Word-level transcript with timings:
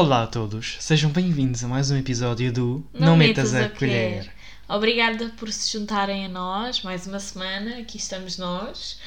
Olá 0.00 0.22
a 0.22 0.26
todos, 0.26 0.78
sejam 0.80 1.10
bem-vindos 1.10 1.62
a 1.62 1.68
mais 1.68 1.90
um 1.90 1.96
episódio 1.98 2.50
do 2.50 2.82
Não, 2.90 3.18
Metas 3.18 3.54
a, 3.54 3.68
Colher. 3.68 4.32
Obrigada 4.66 5.28
por 5.36 5.52
se 5.52 5.70
juntarem 5.70 6.24
a 6.24 6.28
nós, 6.30 6.80
mais 6.80 7.06
uma 7.06 7.20
semana, 7.20 7.80
aqui 7.80 7.98
estamos 7.98 8.38
nós. 8.38 8.98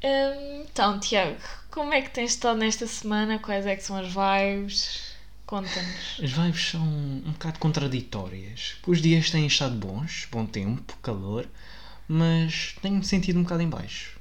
Hum, 0.00 0.64
então, 0.70 1.00
Tiago, 1.00 1.40
como 1.68 1.92
é 1.92 2.00
que 2.00 2.10
tens 2.10 2.30
estado 2.30 2.60
nesta 2.60 2.86
semana? 2.86 3.40
Quais 3.40 3.66
é 3.66 3.74
que 3.74 3.82
são 3.82 3.96
as 3.96 4.06
vibes? 4.06 5.14
Conta-nos. 5.44 6.20
As 6.22 6.30
vibes 6.30 6.70
são 6.70 6.80
um 6.80 7.32
bocado 7.32 7.58
contraditórias. 7.58 8.76
Os 8.86 9.02
dias 9.02 9.32
têm 9.32 9.48
estado 9.48 9.74
bons, 9.74 10.28
bom 10.30 10.46
tempo, 10.46 10.96
calor, 11.02 11.44
mas 12.06 12.76
tenho-me 12.80 13.04
sentido 13.04 13.40
um 13.40 13.42
bocado 13.42 13.62
em 13.62 13.68
baixo. 13.68 14.16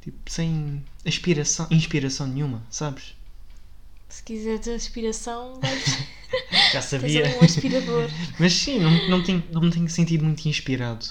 Tipo, 0.00 0.30
sem 0.30 0.80
inspiração, 1.04 1.66
inspiração 1.72 2.28
nenhuma, 2.28 2.62
sabes? 2.70 3.15
Se 4.16 4.22
quiseres 4.22 4.66
aspiração, 4.68 5.60
vais. 5.60 5.84
Já 6.72 6.80
Tens 6.80 6.84
sabia. 6.86 7.24
ali 7.26 7.34
um 7.36 7.44
aspirador. 7.44 8.10
Mas 8.38 8.52
sim, 8.54 8.78
não, 8.80 9.08
não, 9.10 9.22
tenho, 9.22 9.44
não 9.52 9.60
me 9.60 9.70
tenho 9.70 9.88
sentido 9.90 10.24
muito 10.24 10.46
inspirado. 10.48 11.06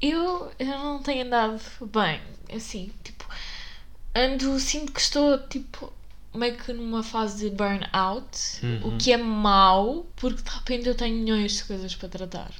Eu, 0.00 0.50
eu 0.58 0.66
não 0.66 1.02
tenho 1.02 1.26
andado 1.26 1.60
bem, 1.92 2.20
assim, 2.54 2.90
tipo, 3.04 3.24
ando, 4.14 4.58
sinto 4.58 4.92
que 4.92 5.00
estou, 5.00 5.38
tipo, 5.46 5.92
meio 6.34 6.56
que 6.56 6.72
numa 6.72 7.02
fase 7.02 7.48
de 7.48 7.54
burnout, 7.54 8.26
Uhum. 8.62 8.94
o 8.94 8.98
que 8.98 9.12
é 9.12 9.16
mau, 9.18 10.06
porque 10.16 10.42
de 10.42 10.50
repente 10.50 10.88
eu 10.88 10.94
tenho 10.94 11.16
milhões 11.16 11.56
de 11.56 11.64
coisas 11.64 11.94
para 11.94 12.08
tratar. 12.08 12.50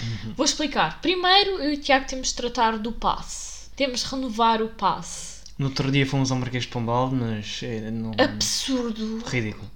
Uhum. 0.00 0.34
Vou 0.34 0.44
explicar. 0.44 1.00
Primeiro, 1.00 1.52
eu 1.62 1.70
e 1.72 1.74
o 1.74 1.80
Tiago 1.80 2.06
temos 2.06 2.28
de 2.28 2.34
tratar 2.34 2.76
do 2.78 2.90
passe. 2.92 3.70
Temos 3.76 4.00
de 4.00 4.06
renovar 4.06 4.60
o 4.62 4.68
passe. 4.68 5.35
No 5.58 5.66
outro 5.66 5.90
dia 5.90 6.06
fomos 6.06 6.30
ao 6.30 6.38
Marquês 6.38 6.64
de 6.64 6.70
Pombal, 6.70 7.10
mas 7.10 7.60
é, 7.62 7.90
não... 7.90 8.12
Absurdo. 8.18 9.22
ridículo. 9.26 9.70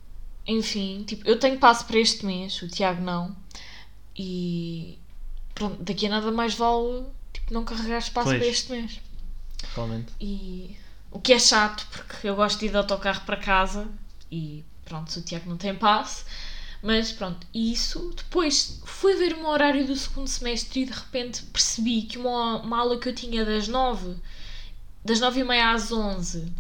Enfim, 0.47 1.05
tipo, 1.07 1.27
eu 1.29 1.39
tenho 1.39 1.59
passe 1.59 1.85
para 1.85 1.99
este 1.99 2.27
mês, 2.27 2.61
o 2.63 2.69
Tiago 2.69 3.03
não. 3.03 3.35
E 4.17 4.99
pronto, 5.55 5.83
daqui 5.83 6.07
a 6.07 6.11
nada 6.11 6.31
mais 6.31 6.55
vale 6.55 7.05
tipo, 7.33 7.55
não 7.55 7.65
carregar 7.65 7.99
espaço 7.99 8.29
Pois. 8.29 8.39
para 8.39 8.47
este 8.47 8.73
mês. 8.73 9.01
Realmente. 9.75 10.13
E 10.21 10.77
o 11.11 11.19
que 11.19 11.33
é 11.33 11.39
chato, 11.39 11.87
porque 11.91 12.29
eu 12.29 12.37
gosto 12.37 12.59
de 12.59 12.67
ir 12.67 12.71
de 12.71 12.77
autocarro 12.77 13.23
para 13.25 13.37
casa 13.37 13.89
e 14.31 14.65
pronto, 14.85 15.11
se 15.11 15.19
o 15.19 15.23
Tiago 15.23 15.49
não 15.49 15.57
tem 15.57 15.75
passe. 15.75 16.25
Mas 16.83 17.13
pronto, 17.13 17.47
isso. 17.55 18.13
Depois 18.17 18.81
fui 18.85 19.15
ver 19.15 19.35
o 19.35 19.39
meu 19.39 19.49
horário 19.49 19.87
do 19.87 19.95
segundo 19.95 20.29
semestre 20.29 20.81
e 20.81 20.87
de 20.87 20.93
repente 20.93 21.43
percebi 21.45 22.03
que 22.03 22.19
uma, 22.19 22.63
uma 22.63 22.79
aula 22.79 22.99
que 22.99 23.09
eu 23.09 23.15
tinha 23.15 23.45
das 23.45 23.69
nove, 23.69 24.17
das 25.05 25.21
nove 25.21 25.41
e 25.41 25.45
meia 25.45 25.73
às 25.73 25.91
onze 25.91 26.53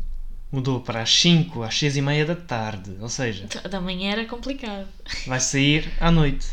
Mudou 0.52 0.80
para 0.80 1.02
as 1.02 1.10
5, 1.14 1.62
às 1.62 1.78
6 1.78 1.98
e 1.98 2.02
meia 2.02 2.26
da 2.26 2.34
tarde. 2.34 2.96
Ou 3.00 3.08
seja, 3.08 3.46
da 3.68 3.80
manhã 3.80 4.10
era 4.10 4.24
complicado. 4.26 4.88
vai 5.26 5.38
sair 5.38 5.92
à 6.00 6.10
noite. 6.10 6.48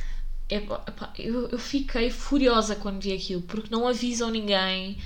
Epá, 0.47 1.11
eu, 1.17 1.49
eu 1.49 1.57
fiquei 1.57 2.11
furiosa 2.11 2.75
quando 2.75 3.01
vi 3.01 3.11
aquilo, 3.11 3.41
porque 3.41 3.69
não 3.71 3.87
avisam 3.87 4.29
ninguém. 4.29 4.97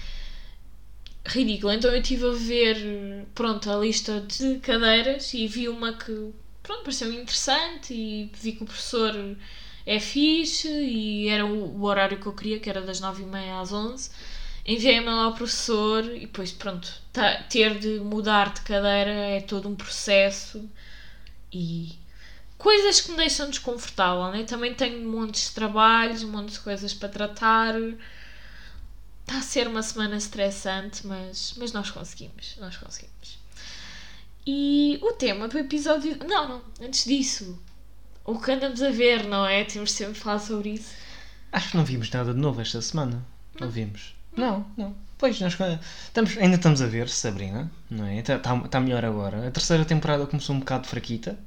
Ridículo. 1.25 1.71
Então 1.71 1.89
eu 1.89 2.01
estive 2.01 2.27
a 2.27 2.33
ver, 2.33 3.25
pronto, 3.33 3.71
a 3.71 3.77
lista 3.77 4.19
de 4.19 4.59
cadeiras 4.59 5.33
e 5.33 5.47
vi 5.47 5.69
uma 5.69 5.93
que, 5.93 6.31
pronto, 6.61 6.83
pareceu 6.83 7.13
interessante 7.13 7.93
e 7.93 8.29
vi 8.33 8.53
que 8.53 8.63
o 8.63 8.65
professor 8.65 9.37
é 9.85 9.99
fixe 9.99 10.67
e 10.67 11.29
era 11.29 11.45
o, 11.45 11.79
o 11.79 11.83
horário 11.83 12.19
que 12.19 12.25
eu 12.25 12.33
queria, 12.33 12.59
que 12.59 12.69
era 12.69 12.81
das 12.81 12.99
9h30 12.99 13.61
às 13.61 13.71
11 13.71 14.09
Enviei-me 14.65 15.07
lá 15.07 15.23
ao 15.23 15.33
professor 15.33 16.03
e 16.05 16.21
depois, 16.21 16.51
pronto, 16.51 16.87
tá- 17.11 17.43
ter 17.49 17.79
de 17.79 17.99
mudar 17.99 18.53
de 18.53 18.61
cadeira 18.61 19.09
é 19.11 19.41
todo 19.41 19.67
um 19.67 19.75
processo 19.75 20.69
e 21.51 21.97
coisas 22.57 23.01
que 23.01 23.11
me 23.11 23.17
deixam 23.17 23.49
desconfortável, 23.49 24.31
né? 24.31 24.43
Também 24.43 24.73
tenho 24.73 25.07
montes 25.09 25.49
de 25.49 25.55
trabalhos, 25.55 26.23
montes 26.23 26.55
de 26.55 26.59
coisas 26.61 26.93
para 26.93 27.09
tratar. 27.09 27.73
Está 29.21 29.37
a 29.39 29.41
ser 29.41 29.67
uma 29.67 29.81
semana 29.81 30.15
estressante, 30.15 31.07
mas, 31.07 31.53
mas 31.57 31.71
nós 31.71 31.89
conseguimos, 31.89 32.55
nós 32.59 32.77
conseguimos. 32.77 33.39
E 34.45 34.99
o 35.01 35.13
tema 35.13 35.47
do 35.47 35.57
episódio. 35.57 36.17
Não, 36.27 36.47
não, 36.47 36.61
antes 36.81 37.05
disso. 37.05 37.59
O 38.23 38.39
que 38.39 38.51
andamos 38.51 38.81
a 38.83 38.91
ver, 38.91 39.25
não 39.25 39.45
é? 39.45 39.63
Temos 39.63 39.91
sempre 39.91 40.13
de 40.13 40.19
falar 40.19 40.39
sobre 40.39 40.69
isso. 40.69 40.93
Acho 41.51 41.71
que 41.71 41.77
não 41.77 41.83
vimos 41.85 42.09
nada 42.11 42.33
de 42.33 42.39
novo 42.39 42.61
esta 42.61 42.81
semana. 42.81 43.25
Não, 43.59 43.69
vimos. 43.69 44.13
Não, 44.35 44.65
não. 44.77 44.95
Pois, 45.17 45.39
nós 45.39 45.55
estamos, 46.07 46.37
ainda 46.37 46.55
estamos 46.55 46.81
a 46.81 46.87
ver 46.87 47.07
Sabrina, 47.07 47.71
não 47.89 48.05
é? 48.05 48.17
Está 48.17 48.39
tá, 48.39 48.57
tá 48.61 48.79
melhor 48.79 49.05
agora. 49.05 49.47
A 49.47 49.51
terceira 49.51 49.85
temporada 49.85 50.25
começou 50.25 50.55
um 50.55 50.59
bocado 50.59 50.87
fraquita, 50.87 51.37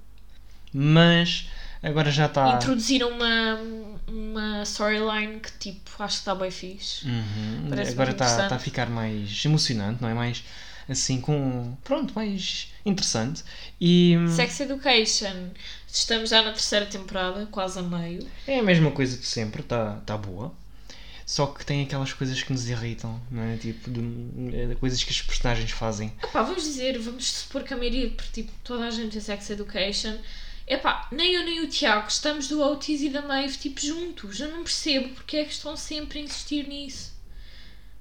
mas 0.73 1.49
agora 1.83 2.11
já 2.11 2.27
está. 2.27 2.55
Introduziram 2.55 3.11
uma, 3.11 3.59
uma 4.07 4.63
storyline 4.63 5.41
que, 5.41 5.51
tipo, 5.59 5.91
acho 5.99 6.17
que 6.17 6.21
está 6.21 6.35
bem 6.37 6.53
fixe. 6.53 7.05
Uhum. 7.07 7.71
Agora 7.91 8.13
está 8.13 8.49
tá 8.49 8.55
a 8.55 8.59
ficar 8.61 8.89
mais 8.89 9.45
emocionante, 9.45 10.01
não 10.01 10.09
é? 10.09 10.15
Mais 10.15 10.45
assim 10.89 11.21
com. 11.21 11.77
Pronto, 11.83 12.15
mais 12.15 12.73
interessante. 12.87 13.43
E 13.81 14.17
hum, 14.17 14.29
Sex 14.29 14.61
Education. 14.61 15.51
Estamos 15.89 16.31
já 16.31 16.43
na 16.43 16.51
terceira 16.53 16.87
temporada, 16.87 17.47
quase 17.47 17.79
a 17.79 17.83
meio. 17.83 18.27
é 18.47 18.59
a 18.59 18.63
mesma 18.63 18.91
coisa 18.91 19.17
de 19.17 19.27
sempre, 19.27 19.63
está 19.63 19.97
tá 20.07 20.17
boa. 20.17 20.53
Só 21.27 21.47
que 21.47 21.65
tem 21.65 21.83
aquelas 21.83 22.13
coisas 22.13 22.43
que 22.43 22.53
nos 22.53 22.69
irritam, 22.69 23.19
não 23.31 23.43
é? 23.43 23.57
Tipo, 23.57 23.91
de, 23.91 24.01
é, 24.57 24.67
de 24.67 24.75
coisas 24.77 25.03
que 25.03 25.11
os 25.11 25.23
personagens 25.23 25.71
fazem. 25.71 26.13
Epá, 26.23 26.43
vamos 26.43 26.63
dizer, 26.65 26.99
vamos 26.99 27.31
supor 27.31 27.63
que 27.63 27.73
a 27.73 27.77
maioria, 27.77 28.11
porque 28.11 28.43
tipo, 28.43 28.53
toda 28.63 28.85
a 28.87 28.91
gente 28.91 29.17
é 29.17 29.21
Sex 29.21 29.49
Education. 29.51 30.19
Epá, 30.67 31.09
nem 31.11 31.35
eu 31.35 31.45
nem 31.45 31.61
o 31.63 31.69
Tiago 31.69 32.09
estamos 32.09 32.49
do 32.49 32.63
Otis 32.63 33.01
e 33.03 33.09
da 33.09 33.23
Maeve 33.23 33.57
tipo 33.57 33.81
juntos. 33.81 34.39
Eu 34.41 34.51
não 34.51 34.63
percebo 34.65 35.09
porque 35.11 35.39
é 35.39 35.45
que 35.45 35.53
estão 35.53 35.77
sempre 35.77 36.19
a 36.19 36.23
insistir 36.23 36.69
nisso. 36.69 37.13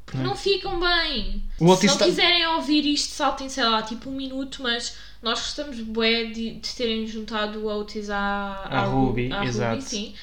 Porque 0.06 0.22
não 0.22 0.36
ficam 0.36 0.80
bem. 0.80 1.44
O 1.60 1.66
Otis 1.68 1.80
Se 1.82 1.88
não 1.88 1.98
tá- 1.98 2.06
quiserem 2.06 2.46
ouvir 2.48 2.86
isto, 2.86 3.14
saltem, 3.14 3.48
sei 3.50 3.64
lá, 3.64 3.82
tipo 3.84 4.10
um 4.10 4.14
minuto, 4.16 4.62
mas 4.62 4.96
nós 5.22 5.40
gostamos 5.40 5.80
bué 5.80 6.26
de, 6.26 6.56
de 6.56 6.70
terem 6.76 7.08
juntado 7.08 7.60
o 7.60 7.68
Otis 7.80 8.10
à, 8.10 8.66
À 8.70 8.82
Ruby, 8.86 9.32
à 9.32 9.46
exato. 9.46 9.82
sim. 9.82 10.14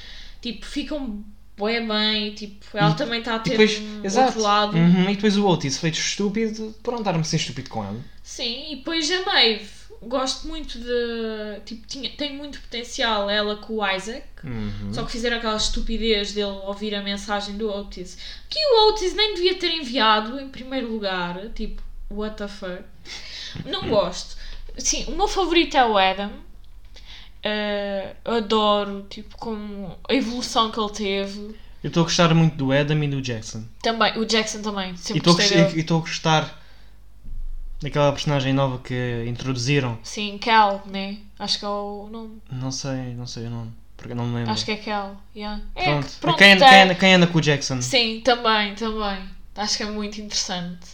Tipo, 0.43 0.65
ficam 0.67 1.25
bué 1.61 1.81
bem, 1.81 2.35
tipo, 2.35 2.65
ela 2.77 2.91
E- 2.91 2.97
também 2.97 3.19
está 3.21 3.35
a 3.37 3.39
ter 3.39 3.51
depois, 3.51 3.79
um 3.79 4.05
exato. 4.05 4.27
outro 4.29 4.43
lado. 4.43 4.77
Uhum, 4.77 5.11
E 5.11 5.15
depois 5.15 5.37
o 5.37 5.47
Otis 5.47 5.79
feito 5.79 5.99
estúpido 5.99 6.75
estar-me 6.83 7.21
a 7.21 7.25
ser 7.25 7.37
estúpido 7.37 7.69
com 7.71 7.85
ela. 7.85 8.01
Sim, 8.23 8.73
e 8.73 8.77
depois 8.77 9.11
a 9.11 9.23
Maeve. 9.27 9.69
Gosto 10.03 10.49
muito 10.49 10.79
de. 10.79 11.61
Tipo, 11.67 11.87
tinha, 11.87 12.11
tem 12.17 12.35
muito 12.35 12.59
potencial 12.59 13.29
ela 13.29 13.57
com 13.57 13.75
o 13.75 13.87
Isaac. 13.87 14.25
Uhum. 14.43 14.95
Só 14.95 15.05
que 15.05 15.13
fizeram 15.13 15.37
aquela 15.37 15.57
estupidez 15.59 16.33
dele 16.33 16.47
ouvir 16.65 16.95
a 16.95 17.03
mensagem 17.03 17.59
do 17.59 17.69
Otis. 17.69 18.17
Que 18.49 18.59
o 18.59 18.89
Otis 18.89 19.15
nem 19.15 19.35
devia 19.35 19.57
ter 19.59 19.71
enviado 19.71 20.41
em 20.41 20.49
primeiro 20.49 20.91
lugar. 20.91 21.39
Tipo, 21.55 21.83
what 22.11 22.35
the 22.39 22.49
fuck. 22.49 22.83
Não 23.67 23.87
gosto. 23.91 24.37
Sim, 24.79 25.05
o 25.09 25.11
meu 25.17 25.29
favorito 25.29 25.77
é 25.77 25.85
o 25.85 25.99
Adam. 25.99 26.31
Eh, 27.43 28.15
adoro, 28.25 29.07
tipo, 29.09 29.37
como 29.37 29.97
a 30.09 30.15
evolução 30.15 30.71
que 30.71 30.79
ele 30.79 30.91
teve. 30.91 31.57
Eu 31.83 31.89
estou 31.89 32.03
a 32.03 32.05
gostar 32.05 32.35
muito 32.35 32.57
do 32.57 32.73
Adam 32.73 33.03
e 33.03 33.09
do 33.09 33.23
Jackson. 33.23 33.65
Também, 33.83 34.19
o 34.19 34.25
Jackson 34.27 34.61
também. 34.61 34.93
E 34.93 34.99
Sempre 34.99 35.19
e 35.77 35.81
estou 35.81 35.99
a 35.99 36.01
gostar 36.01 36.61
daquela 37.81 38.13
personagem 38.13 38.53
nova 38.53 38.79
que 38.79 39.25
introduziram. 39.27 39.99
Sim, 40.03 40.37
Cal, 40.39 40.83
né? 40.87 41.17
Acho 41.39 41.59
que 41.59 41.65
é 41.65 41.69
o 41.69 42.09
nome. 42.13 42.43
Não 42.51 42.71
sei, 42.71 43.15
não 43.15 43.27
sei 43.27 43.47
o 43.47 43.51
nome. 43.51 43.73
Porque 43.97 44.15
não 44.15 44.27
me 44.27 44.37
lembro. 44.37 44.53
Acho 44.53 44.65
que 44.65 44.73
é 44.73 44.77
Cal. 44.77 45.17
Yeah. 45.35 45.63
É, 45.75 45.85
Pronto. 45.85 46.07
que- 46.07 46.13
pronto, 46.21 46.39
quem, 46.39 46.53
anda, 46.53 46.61
tem- 46.61 46.71
quem, 46.71 46.83
anda, 46.83 46.95
quem 46.95 47.15
anda 47.15 47.27
com 47.27 47.39
o 47.39 47.41
Jackson? 47.41 47.81
Sim, 47.83 48.21
também, 48.23 48.75
também. 48.75 49.19
Acho 49.57 49.77
que 49.79 49.83
é 49.83 49.87
muito 49.87 50.21
interessante. 50.21 50.87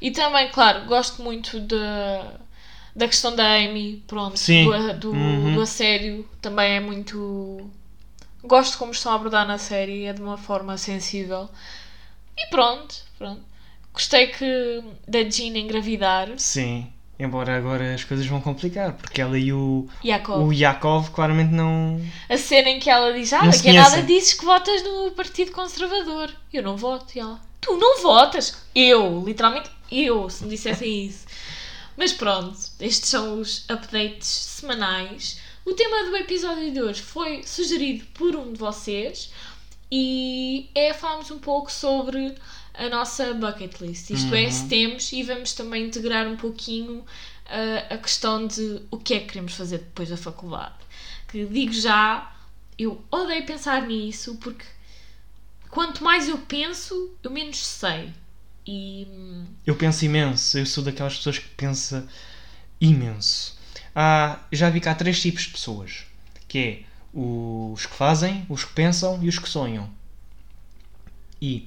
E 0.00 0.10
também, 0.12 0.48
claro, 0.50 0.84
gosto 0.86 1.22
muito 1.22 1.58
da, 1.60 2.34
da 2.98 3.06
questão 3.06 3.34
da 3.34 3.54
Amy, 3.54 4.02
pronto, 4.06 4.36
Sim. 4.38 4.64
do, 4.64 4.94
do, 4.98 5.10
Uhum. 5.12 5.54
do 5.54 5.60
assédio. 5.62 6.28
Também 6.42 6.72
é 6.76 6.80
muito. 6.80 7.70
Gosto 8.42 8.76
como 8.78 8.92
estão 8.92 9.12
a 9.12 9.14
abordar 9.14 9.46
na 9.46 9.56
série, 9.58 10.04
é 10.04 10.12
de 10.12 10.20
uma 10.20 10.36
forma 10.36 10.76
sensível. 10.76 11.48
E 12.36 12.46
pronto, 12.48 12.94
pronto. 13.16 13.40
Gostei 13.92 14.28
que 14.28 14.82
da 15.06 15.22
Jean 15.28 15.56
engravidar. 15.58 16.28
Sim. 16.36 16.86
Embora 17.20 17.56
agora 17.56 17.94
as 17.94 18.04
coisas 18.04 18.24
vão 18.26 18.40
complicar, 18.40 18.92
porque 18.92 19.20
ela 19.20 19.36
e 19.36 19.52
o, 19.52 19.88
Jacob. 20.04 20.40
o 20.46 20.52
Yakov 20.52 21.10
claramente 21.10 21.52
não. 21.52 22.00
A 22.28 22.36
cena 22.36 22.68
em 22.68 22.78
que 22.78 22.88
ela 22.88 23.12
diz: 23.12 23.32
Ah, 23.32 23.44
daqui 23.46 23.70
a 23.70 23.72
nada 23.82 24.02
dizes 24.02 24.34
que 24.34 24.44
votas 24.44 24.84
no 24.84 25.10
Partido 25.12 25.50
Conservador. 25.50 26.30
Eu 26.52 26.62
não 26.62 26.76
voto. 26.76 27.06
E 27.16 27.18
ela: 27.20 27.40
Tu 27.60 27.76
não 27.76 28.00
votas? 28.02 28.56
Eu, 28.72 29.24
literalmente 29.26 29.68
eu, 29.90 30.30
se 30.30 30.44
me 30.44 30.50
dissessem 30.50 31.06
isso. 31.06 31.26
Mas 31.98 32.12
pronto, 32.12 32.56
estes 32.78 33.08
são 33.10 33.40
os 33.40 33.64
updates 33.68 34.28
semanais. 34.28 35.40
O 35.64 35.74
tema 35.74 36.04
do 36.08 36.16
episódio 36.16 36.72
de 36.72 36.80
hoje 36.80 37.02
foi 37.02 37.42
sugerido 37.42 38.06
por 38.14 38.36
um 38.36 38.52
de 38.52 38.58
vocês 38.58 39.32
e 39.90 40.70
é 40.76 40.94
falarmos 40.94 41.28
um 41.32 41.40
pouco 41.40 41.72
sobre 41.72 42.36
a 42.72 42.88
nossa 42.88 43.34
bucket 43.34 43.80
list. 43.80 44.10
Isto 44.10 44.32
é, 44.32 44.44
Uhum. 44.44 44.50
se 44.52 44.68
temos, 44.68 45.12
e 45.12 45.24
vamos 45.24 45.52
também 45.54 45.86
integrar 45.86 46.28
um 46.28 46.36
pouquinho 46.36 47.04
a, 47.46 47.94
a 47.94 47.98
questão 47.98 48.46
de 48.46 48.80
o 48.92 48.96
que 48.96 49.14
é 49.14 49.18
que 49.18 49.26
queremos 49.26 49.54
fazer 49.54 49.78
depois 49.78 50.08
da 50.08 50.16
faculdade. 50.16 50.76
Que 51.26 51.44
digo 51.46 51.72
já, 51.72 52.32
eu 52.78 53.02
odeio 53.10 53.44
pensar 53.44 53.82
nisso 53.88 54.36
porque 54.36 54.64
quanto 55.68 56.04
mais 56.04 56.28
eu 56.28 56.38
penso, 56.38 57.10
eu 57.24 57.30
menos 57.32 57.58
sei. 57.58 58.12
E 58.70 59.08
Eu 59.66 59.76
penso 59.76 60.04
imenso, 60.04 60.58
eu 60.58 60.66
sou 60.66 60.84
daquelas 60.84 61.16
pessoas 61.16 61.38
que 61.38 61.48
pensa 61.56 62.06
imenso. 62.78 63.56
Há, 63.94 64.40
já 64.52 64.68
vi 64.68 64.78
que 64.78 64.88
há 64.90 64.94
três 64.94 65.22
tipos 65.22 65.44
de 65.44 65.52
pessoas, 65.52 66.04
que 66.46 66.58
é 66.58 66.82
os 67.14 67.86
que 67.86 67.94
fazem, 67.94 68.44
os 68.46 68.64
que 68.64 68.74
pensam 68.74 69.22
e 69.24 69.28
os 69.28 69.38
que 69.38 69.48
sonham. 69.48 69.88
E 71.40 71.66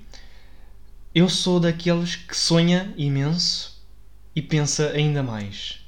eu 1.16 1.28
sou 1.28 1.60
daqueles 1.60 2.16
que 2.16 2.38
sonha 2.38 2.94
imenso 2.96 3.82
e 4.36 4.42
pensa 4.44 4.92
ainda 4.92 5.24
mais. 5.24 5.80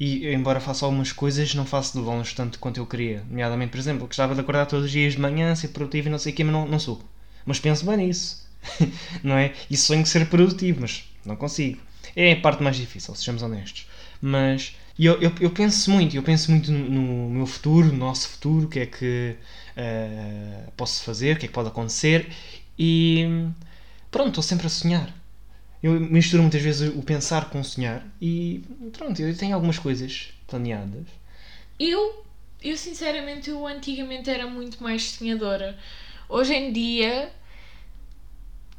E 0.00 0.26
embora 0.34 0.58
faça 0.60 0.84
algumas 0.84 1.12
coisas, 1.12 1.54
não 1.54 1.64
faço 1.64 1.92
de 1.92 2.04
longe 2.04 2.34
tanto 2.34 2.58
quanto 2.58 2.78
eu 2.78 2.86
queria. 2.86 3.24
Nomeadamente, 3.28 3.70
por 3.70 3.78
exemplo, 3.78 4.08
gostava 4.08 4.34
de 4.34 4.40
acordar 4.40 4.66
todos 4.66 4.86
os 4.86 4.90
dias 4.90 5.12
de 5.14 5.20
manhã, 5.20 5.54
ser 5.54 5.68
produtivo 5.68 6.08
e 6.08 6.10
não 6.10 6.18
sei 6.18 6.32
o 6.32 6.36
quê, 6.36 6.42
mas 6.42 6.52
não, 6.52 6.66
não 6.66 6.80
sou. 6.80 7.00
Mas 7.46 7.60
penso 7.60 7.86
bem 7.86 7.98
nisso. 7.98 8.41
não 9.22 9.36
é? 9.36 9.52
E 9.70 9.76
sonho 9.76 10.04
ser 10.06 10.26
produtivo, 10.28 10.80
mas 10.80 11.04
não 11.24 11.36
consigo. 11.36 11.80
É 12.14 12.32
a 12.32 12.40
parte 12.40 12.62
mais 12.62 12.76
difícil, 12.76 13.14
sejamos 13.14 13.42
honestos. 13.42 13.86
Mas 14.20 14.76
eu, 14.98 15.20
eu, 15.20 15.32
eu 15.40 15.50
penso 15.50 15.90
muito, 15.90 16.14
eu 16.16 16.22
penso 16.22 16.50
muito 16.50 16.70
no, 16.70 16.78
no 16.88 17.30
meu 17.30 17.46
futuro, 17.46 17.88
no 17.88 17.94
nosso 17.94 18.28
futuro, 18.28 18.66
o 18.66 18.68
que 18.68 18.80
é 18.80 18.86
que 18.86 19.36
eh, 19.76 20.64
posso 20.76 21.02
fazer, 21.02 21.36
o 21.36 21.38
que 21.38 21.46
é 21.46 21.48
que 21.48 21.54
pode 21.54 21.68
acontecer. 21.68 22.30
E 22.78 23.48
pronto, 24.10 24.28
estou 24.28 24.42
sempre 24.42 24.66
a 24.66 24.70
sonhar. 24.70 25.12
Eu 25.82 25.98
misturo 26.00 26.42
muitas 26.42 26.62
vezes 26.62 26.94
o 26.94 27.02
pensar 27.02 27.50
com 27.50 27.60
o 27.60 27.64
sonhar 27.64 28.06
e 28.20 28.62
pronto, 28.92 29.20
eu 29.20 29.36
tenho 29.36 29.54
algumas 29.54 29.78
coisas 29.78 30.32
planeadas. 30.46 31.06
eu, 31.78 32.24
eu 32.62 32.76
sinceramente, 32.76 33.50
eu 33.50 33.66
antigamente 33.66 34.30
era 34.30 34.46
muito 34.46 34.82
mais 34.82 35.10
sonhadora. 35.12 35.78
Hoje 36.28 36.54
em 36.54 36.72
dia, 36.72 37.32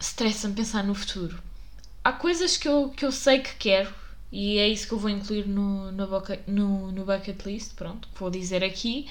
estressa-me 0.04 0.54
pensar 0.54 0.84
no 0.84 0.94
futuro. 0.96 1.42
Há 2.04 2.12
coisas 2.14 2.58
que 2.58 2.68
eu, 2.68 2.90
que 2.90 3.06
eu 3.06 3.12
sei 3.12 3.40
que 3.40 3.56
quero 3.56 3.94
e 4.32 4.58
é 4.58 4.68
isso 4.68 4.88
que 4.88 4.94
eu 4.94 5.00
vou 5.00 5.10
incluir 5.10 5.48
no, 5.48 5.92
no, 5.92 6.08
bucket, 6.08 6.42
no, 6.48 6.92
no 6.92 7.06
bucket 7.06 7.46
list, 7.46 7.74
pronto, 7.76 8.08
que 8.08 8.20
vou 8.20 8.30
dizer 8.30 8.64
aqui. 8.64 9.08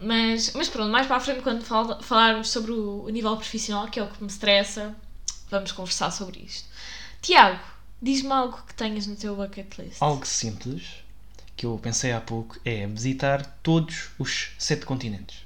Mas, 0.00 0.52
mas 0.52 0.68
pronto, 0.68 0.90
mais 0.90 1.06
para 1.06 1.16
a 1.16 1.20
frente, 1.20 1.40
quando 1.42 1.64
fal- 1.64 2.02
falarmos 2.02 2.50
sobre 2.50 2.70
o, 2.72 3.04
o 3.04 3.08
nível 3.08 3.34
profissional, 3.36 3.88
que 3.88 3.98
é 3.98 4.02
o 4.02 4.10
que 4.10 4.22
me 4.22 4.28
estressa, 4.28 4.94
vamos 5.50 5.72
conversar 5.72 6.10
sobre 6.10 6.40
isto. 6.40 6.68
Tiago, 7.22 7.64
diz-me 8.00 8.30
algo 8.30 8.62
que 8.66 8.74
tenhas 8.74 9.06
no 9.06 9.16
teu 9.16 9.34
bucket 9.34 9.78
list. 9.78 9.96
Algo 10.00 10.26
simples 10.26 10.84
que 11.56 11.64
eu 11.64 11.78
pensei 11.82 12.12
há 12.12 12.20
pouco 12.20 12.58
é 12.64 12.86
visitar 12.86 13.44
todos 13.62 14.10
os 14.18 14.50
sete 14.58 14.84
continentes. 14.84 15.38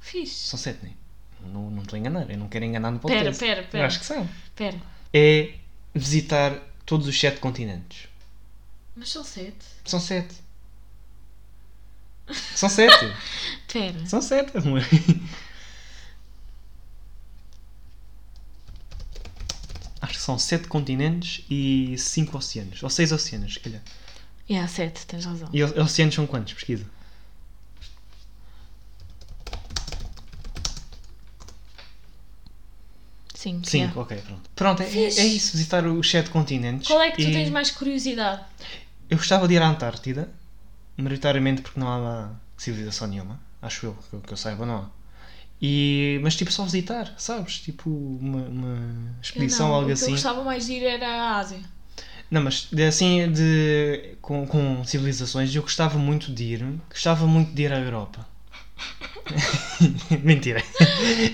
Fixe. 0.00 0.48
São 0.48 0.58
sete, 0.58 0.80
não 0.82 0.90
é? 0.90 0.94
Não, 1.46 1.70
não 1.70 1.82
estou 1.82 1.96
a 1.96 2.00
enganar, 2.00 2.30
eu 2.30 2.38
não 2.38 2.48
quero 2.48 2.64
enganar 2.64 2.90
no 2.90 2.98
Pera, 3.00 3.14
podcast. 3.14 3.40
pera, 3.44 3.60
Eu 3.62 3.66
pera. 3.68 3.86
acho 3.86 3.98
que 4.00 4.06
são. 4.06 4.28
Pera. 4.54 4.76
É 5.12 5.54
visitar 5.94 6.58
todos 6.86 7.06
os 7.06 7.18
sete 7.18 7.40
continentes. 7.40 8.08
Mas 8.96 9.10
são 9.10 9.24
sete. 9.24 9.56
São 9.84 9.98
sete. 10.00 10.34
São 12.54 12.68
sete. 12.68 13.12
Pera. 13.72 14.06
São 14.06 14.20
sete, 14.22 14.56
amor. 14.56 14.82
Acho 20.00 20.14
que 20.14 20.20
são 20.20 20.38
sete 20.38 20.66
continentes 20.68 21.44
e 21.50 21.94
cinco 21.98 22.36
oceanos. 22.38 22.82
Ou 22.82 22.88
seis 22.90 23.12
oceanos, 23.12 23.54
se 23.54 23.60
calhar. 23.60 23.82
É, 24.48 24.52
yeah, 24.54 24.68
sete, 24.68 25.06
tens 25.06 25.24
razão. 25.24 25.48
E 25.52 25.62
oceanos 25.62 26.14
são 26.14 26.26
quantos? 26.26 26.54
Pesquisa. 26.54 26.84
Cinco. 33.40 33.66
Cinco, 33.66 33.74
yeah. 33.76 34.00
ok, 34.02 34.16
pronto. 34.18 34.50
Pronto, 34.54 34.82
é, 34.82 34.86
é 34.86 35.24
isso, 35.24 35.52
visitar 35.56 35.86
os 35.86 36.10
sete 36.10 36.28
continentes. 36.28 36.86
Qual 36.86 37.00
é 37.00 37.10
que 37.10 37.22
tu 37.22 37.28
E 37.30 37.32
tens 37.32 37.48
mais 37.48 37.70
curiosidade? 37.70 38.42
Eu 39.08 39.16
gostava 39.16 39.48
de 39.48 39.54
ir 39.54 39.62
à 39.62 39.66
Antártida, 39.66 40.28
maioritariamente 40.94 41.62
porque 41.62 41.80
não 41.80 41.88
há 41.88 41.96
lá 41.96 42.40
civilização 42.58 43.08
nenhuma. 43.08 43.40
Acho 43.62 43.86
eu, 43.86 43.94
que 43.94 44.14
eu, 44.14 44.20
que 44.20 44.32
eu 44.34 44.36
saiba, 44.36 44.66
não 44.66 44.76
há. 44.76 44.90
E, 45.58 46.20
mas 46.22 46.36
tipo, 46.36 46.52
só 46.52 46.64
visitar, 46.64 47.14
sabes? 47.16 47.60
Tipo, 47.60 47.88
uma, 47.88 48.42
uma 48.42 49.14
expedição, 49.22 49.68
não, 49.68 49.74
algo 49.74 49.84
o 49.84 49.88
que 49.88 49.92
assim. 49.94 50.04
eu 50.04 50.10
gostava 50.10 50.44
mais 50.44 50.66
de 50.66 50.72
ir 50.74 50.84
era 50.84 51.08
a 51.08 51.36
Ásia. 51.38 51.60
Não, 52.30 52.42
mas 52.42 52.68
assim, 52.86 53.32
de, 53.32 54.16
com, 54.20 54.46
com 54.46 54.84
civilizações, 54.84 55.54
eu 55.54 55.62
gostava 55.62 55.98
muito 55.98 56.30
de 56.30 56.44
ir. 56.44 56.80
Gostava 56.90 57.26
muito 57.26 57.54
de 57.54 57.62
ir 57.62 57.72
à 57.72 57.78
Europa. 57.78 58.28
Mentira. 60.22 60.62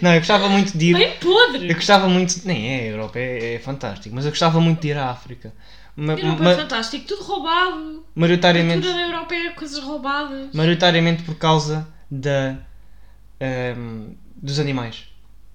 Não, 0.03 0.13
eu 0.15 0.21
gostava 0.21 0.49
muito 0.49 0.77
de 0.77 0.87
ir. 0.91 0.95
Bem 0.95 1.17
podre! 1.19 1.69
Eu 1.69 1.75
gostava 1.75 2.09
muito. 2.09 2.47
Nem 2.47 2.69
é, 2.69 2.81
a 2.83 2.87
Europa 2.93 3.19
é, 3.19 3.55
é 3.55 3.59
fantástico, 3.59 4.15
mas 4.15 4.25
eu 4.25 4.31
gostava 4.31 4.61
muito 4.61 4.81
de 4.81 4.89
ir 4.89 4.99
à 4.99 5.11
África. 5.11 5.53
Ma- 5.97 6.15
A 6.15 6.19
Europa 6.19 6.43
ma- 6.43 6.51
é 6.53 6.57
fantástico, 6.57 7.07
tudo 7.07 7.23
roubado. 7.23 8.05
A 8.15 8.21
maioritariamente, 8.21 8.83
cultura 8.83 8.95
da 8.95 9.01
Europa 9.07 9.35
é 9.35 9.51
coisas 9.51 9.79
roubadas. 9.83 10.49
maioritariamente 10.53 11.23
por 11.23 11.37
causa 11.37 11.89
da, 12.11 12.59
ehm, 13.41 14.11
dos 14.37 14.59
animais. 14.59 15.09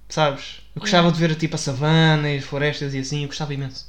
Sabes? 0.09 0.61
Eu 0.75 0.81
gostava 0.81 1.11
de 1.11 1.19
ver 1.19 1.35
tipo 1.35 1.55
a 1.55 1.59
savana 1.59 2.29
e 2.31 2.37
as 2.37 2.43
florestas 2.43 2.93
e 2.93 2.99
assim, 2.99 3.21
eu 3.21 3.27
gostava 3.27 3.53
imenso. 3.53 3.87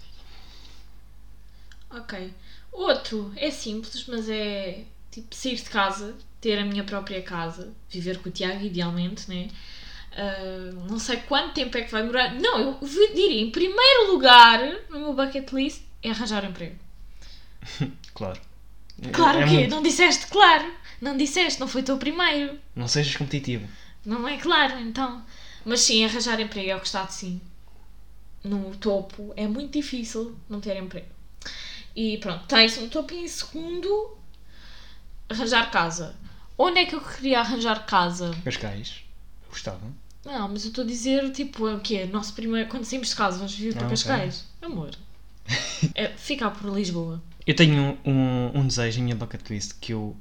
Ok. 1.91 2.33
Outro 2.71 3.33
é 3.37 3.51
simples, 3.51 4.07
mas 4.09 4.29
é 4.29 4.85
tipo 5.11 5.35
sair 5.35 5.57
de 5.57 5.69
casa, 5.69 6.15
ter 6.43 6.59
a 6.59 6.65
minha 6.67 6.85
própria 6.85 7.23
casa, 7.23 7.73
viver 7.89 8.19
com 8.19 8.29
o 8.29 8.33
Tiago, 8.33 8.63
idealmente, 8.65 9.31
né? 9.31 9.49
Ah, 10.15 10.73
não 10.91 10.99
sei 10.99 11.17
quanto 11.19 11.55
tempo 11.55 11.79
é 11.79 11.83
que 11.83 11.91
vai 11.91 12.03
demorar. 12.03 12.35
Não, 12.35 12.59
eu 12.61 12.79
diria, 13.15 13.41
em 13.41 13.51
primeiro 13.51 14.13
lugar, 14.13 14.61
no 14.91 14.99
meu 14.99 15.15
bucket 15.15 15.51
list, 15.53 15.81
é 16.03 16.11
arranjar 16.11 16.45
emprego. 16.45 16.77
Claro. 18.15 18.39
Claro 19.13 19.39
É 19.39 19.45
que 19.47 19.51
muito- 19.51 19.71
Não 19.71 19.83
disseste 19.83 20.27
claro. 20.27 20.71
Não 21.01 21.17
disseste, 21.17 21.59
não 21.59 21.67
foi 21.67 21.83
teu 21.83 21.97
primeiro. 21.97 22.59
Não 22.77 22.87
sejas 22.87 23.17
competitivo. 23.17 23.67
Não 24.05 24.29
é 24.29 24.37
claro, 24.37 24.79
então. 24.79 25.25
Mas 25.65 25.81
sim, 25.81 26.05
arranjar 26.05 26.39
emprego 26.41 26.71
é 26.71 26.77
o 26.77 26.81
que 26.81 26.87
está 26.87 27.05
de 27.05 27.15
sim. 27.15 27.41
No 28.45 28.75
topo 28.77 29.33
é 29.37 29.47
muito 29.47 29.73
difícil 29.73 30.37
não 30.49 30.61
ter 30.61 30.77
emprego. 30.77 31.07
E 31.97 32.19
pronto, 32.19 32.45
tens 32.47 32.77
no 32.79 32.89
topo 32.89 33.15
e 33.15 33.25
em 33.25 33.29
segundo 33.29 34.17
arranjar 35.29 35.71
casa. 35.71 36.15
Onde 36.65 36.79
é 36.79 36.87
que 36.87 36.95
eu 36.95 37.01
queria 37.01 37.41
arranjar 37.41 37.85
casa? 37.87 38.31
Cascais. 38.45 39.01
Gostava. 39.51 39.81
Não, 40.25 40.49
mas 40.49 40.63
eu 40.63 40.69
estou 40.69 40.85
a 40.85 40.87
dizer, 40.87 41.33
tipo, 41.33 41.67
é 41.67 41.75
o 41.75 41.81
quê? 41.81 42.05
Nosso 42.07 42.33
primeiro. 42.35 42.69
Quando 42.69 42.85
saímos 42.85 43.09
de 43.09 43.17
casa, 43.17 43.37
vamos 43.39 43.53
vir 43.55 43.75
para 43.75 43.87
Ah. 43.87 43.91
Cascais. 43.91 44.45
Amor. 44.63 44.91
É 45.97 46.09
ficar 46.11 46.53
por 46.53 46.73
Lisboa. 46.73 47.21
Eu 47.45 47.57
tenho 47.57 47.99
um, 48.05 48.61
um 48.61 48.65
desejo 48.65 49.01
em 49.01 49.03
minha 49.03 49.17
bucket 49.17 49.51
list 49.51 49.73
que 49.81 49.93
eu 49.93 50.17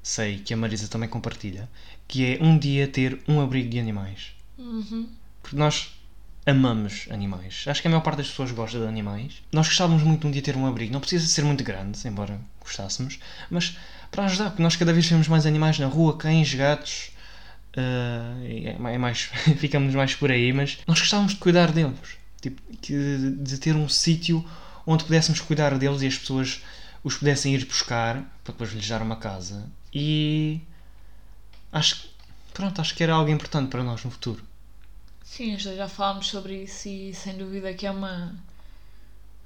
sei 0.00 0.38
que 0.38 0.54
a 0.54 0.56
Marisa 0.56 0.86
também 0.86 1.08
compartilha, 1.08 1.68
que 2.06 2.24
é 2.24 2.38
um 2.40 2.56
dia 2.56 2.86
ter 2.86 3.20
um 3.26 3.40
abrigo 3.40 3.68
de 3.68 3.80
animais. 3.80 4.32
Uhum. 4.56 5.08
Porque 5.42 5.56
nós 5.56 5.92
amamos 6.46 7.08
animais. 7.10 7.64
Acho 7.66 7.82
que 7.82 7.88
a 7.88 7.90
maior 7.90 8.02
parte 8.02 8.18
das 8.18 8.28
pessoas 8.28 8.52
gosta 8.52 8.78
de 8.78 8.86
animais. 8.86 9.42
Nós 9.50 9.66
gostávamos 9.66 10.04
muito 10.04 10.28
um 10.28 10.30
dia 10.30 10.40
ter 10.40 10.56
um 10.56 10.64
abrigo. 10.66 10.92
Não 10.92 11.00
precisa 11.00 11.26
ser 11.26 11.42
muito 11.44 11.64
grande, 11.64 11.98
embora 12.06 12.40
gostássemos, 12.60 13.18
mas 13.50 13.76
para 14.10 14.24
ajudar, 14.24 14.50
porque 14.50 14.62
nós 14.62 14.76
cada 14.76 14.92
vez 14.92 15.06
vemos 15.06 15.28
mais 15.28 15.46
animais 15.46 15.78
na 15.78 15.86
rua, 15.86 16.16
cães, 16.16 16.52
gatos. 16.54 17.10
e 18.42 18.66
é 18.68 18.98
mais, 18.98 19.30
ficamos 19.58 19.94
mais 19.94 20.14
por 20.14 20.30
aí, 20.30 20.52
mas 20.52 20.78
nós 20.86 21.00
gostávamos 21.00 21.32
de 21.34 21.38
cuidar 21.40 21.72
deles. 21.72 21.98
Tipo, 22.40 22.60
que- 22.80 23.36
de 23.38 23.58
ter 23.58 23.74
um 23.76 23.88
sítio 23.88 24.44
onde 24.86 25.04
pudéssemos 25.04 25.40
cuidar 25.40 25.76
deles 25.78 26.02
e 26.02 26.06
as 26.06 26.18
pessoas 26.18 26.62
os 27.04 27.16
pudessem 27.16 27.54
ir 27.54 27.64
buscar 27.66 28.14
para 28.44 28.52
depois 28.52 28.72
lhes 28.72 28.88
dar 28.88 29.02
uma 29.02 29.16
casa. 29.16 29.66
E 29.92 30.60
acho 31.72 32.08
pronto, 32.54 32.80
acho 32.80 32.94
que 32.94 33.02
era 33.02 33.14
algo 33.14 33.30
importante 33.30 33.68
para 33.70 33.82
nós 33.82 34.04
no 34.04 34.10
futuro. 34.10 34.42
Sim, 35.24 35.56
já 35.58 35.88
falámos 35.88 36.26
sobre 36.28 36.64
isso 36.64 36.88
e 36.88 37.14
sem 37.14 37.36
dúvida 37.38 37.72
que 37.72 37.86
é 37.86 37.90
uma. 37.90 38.34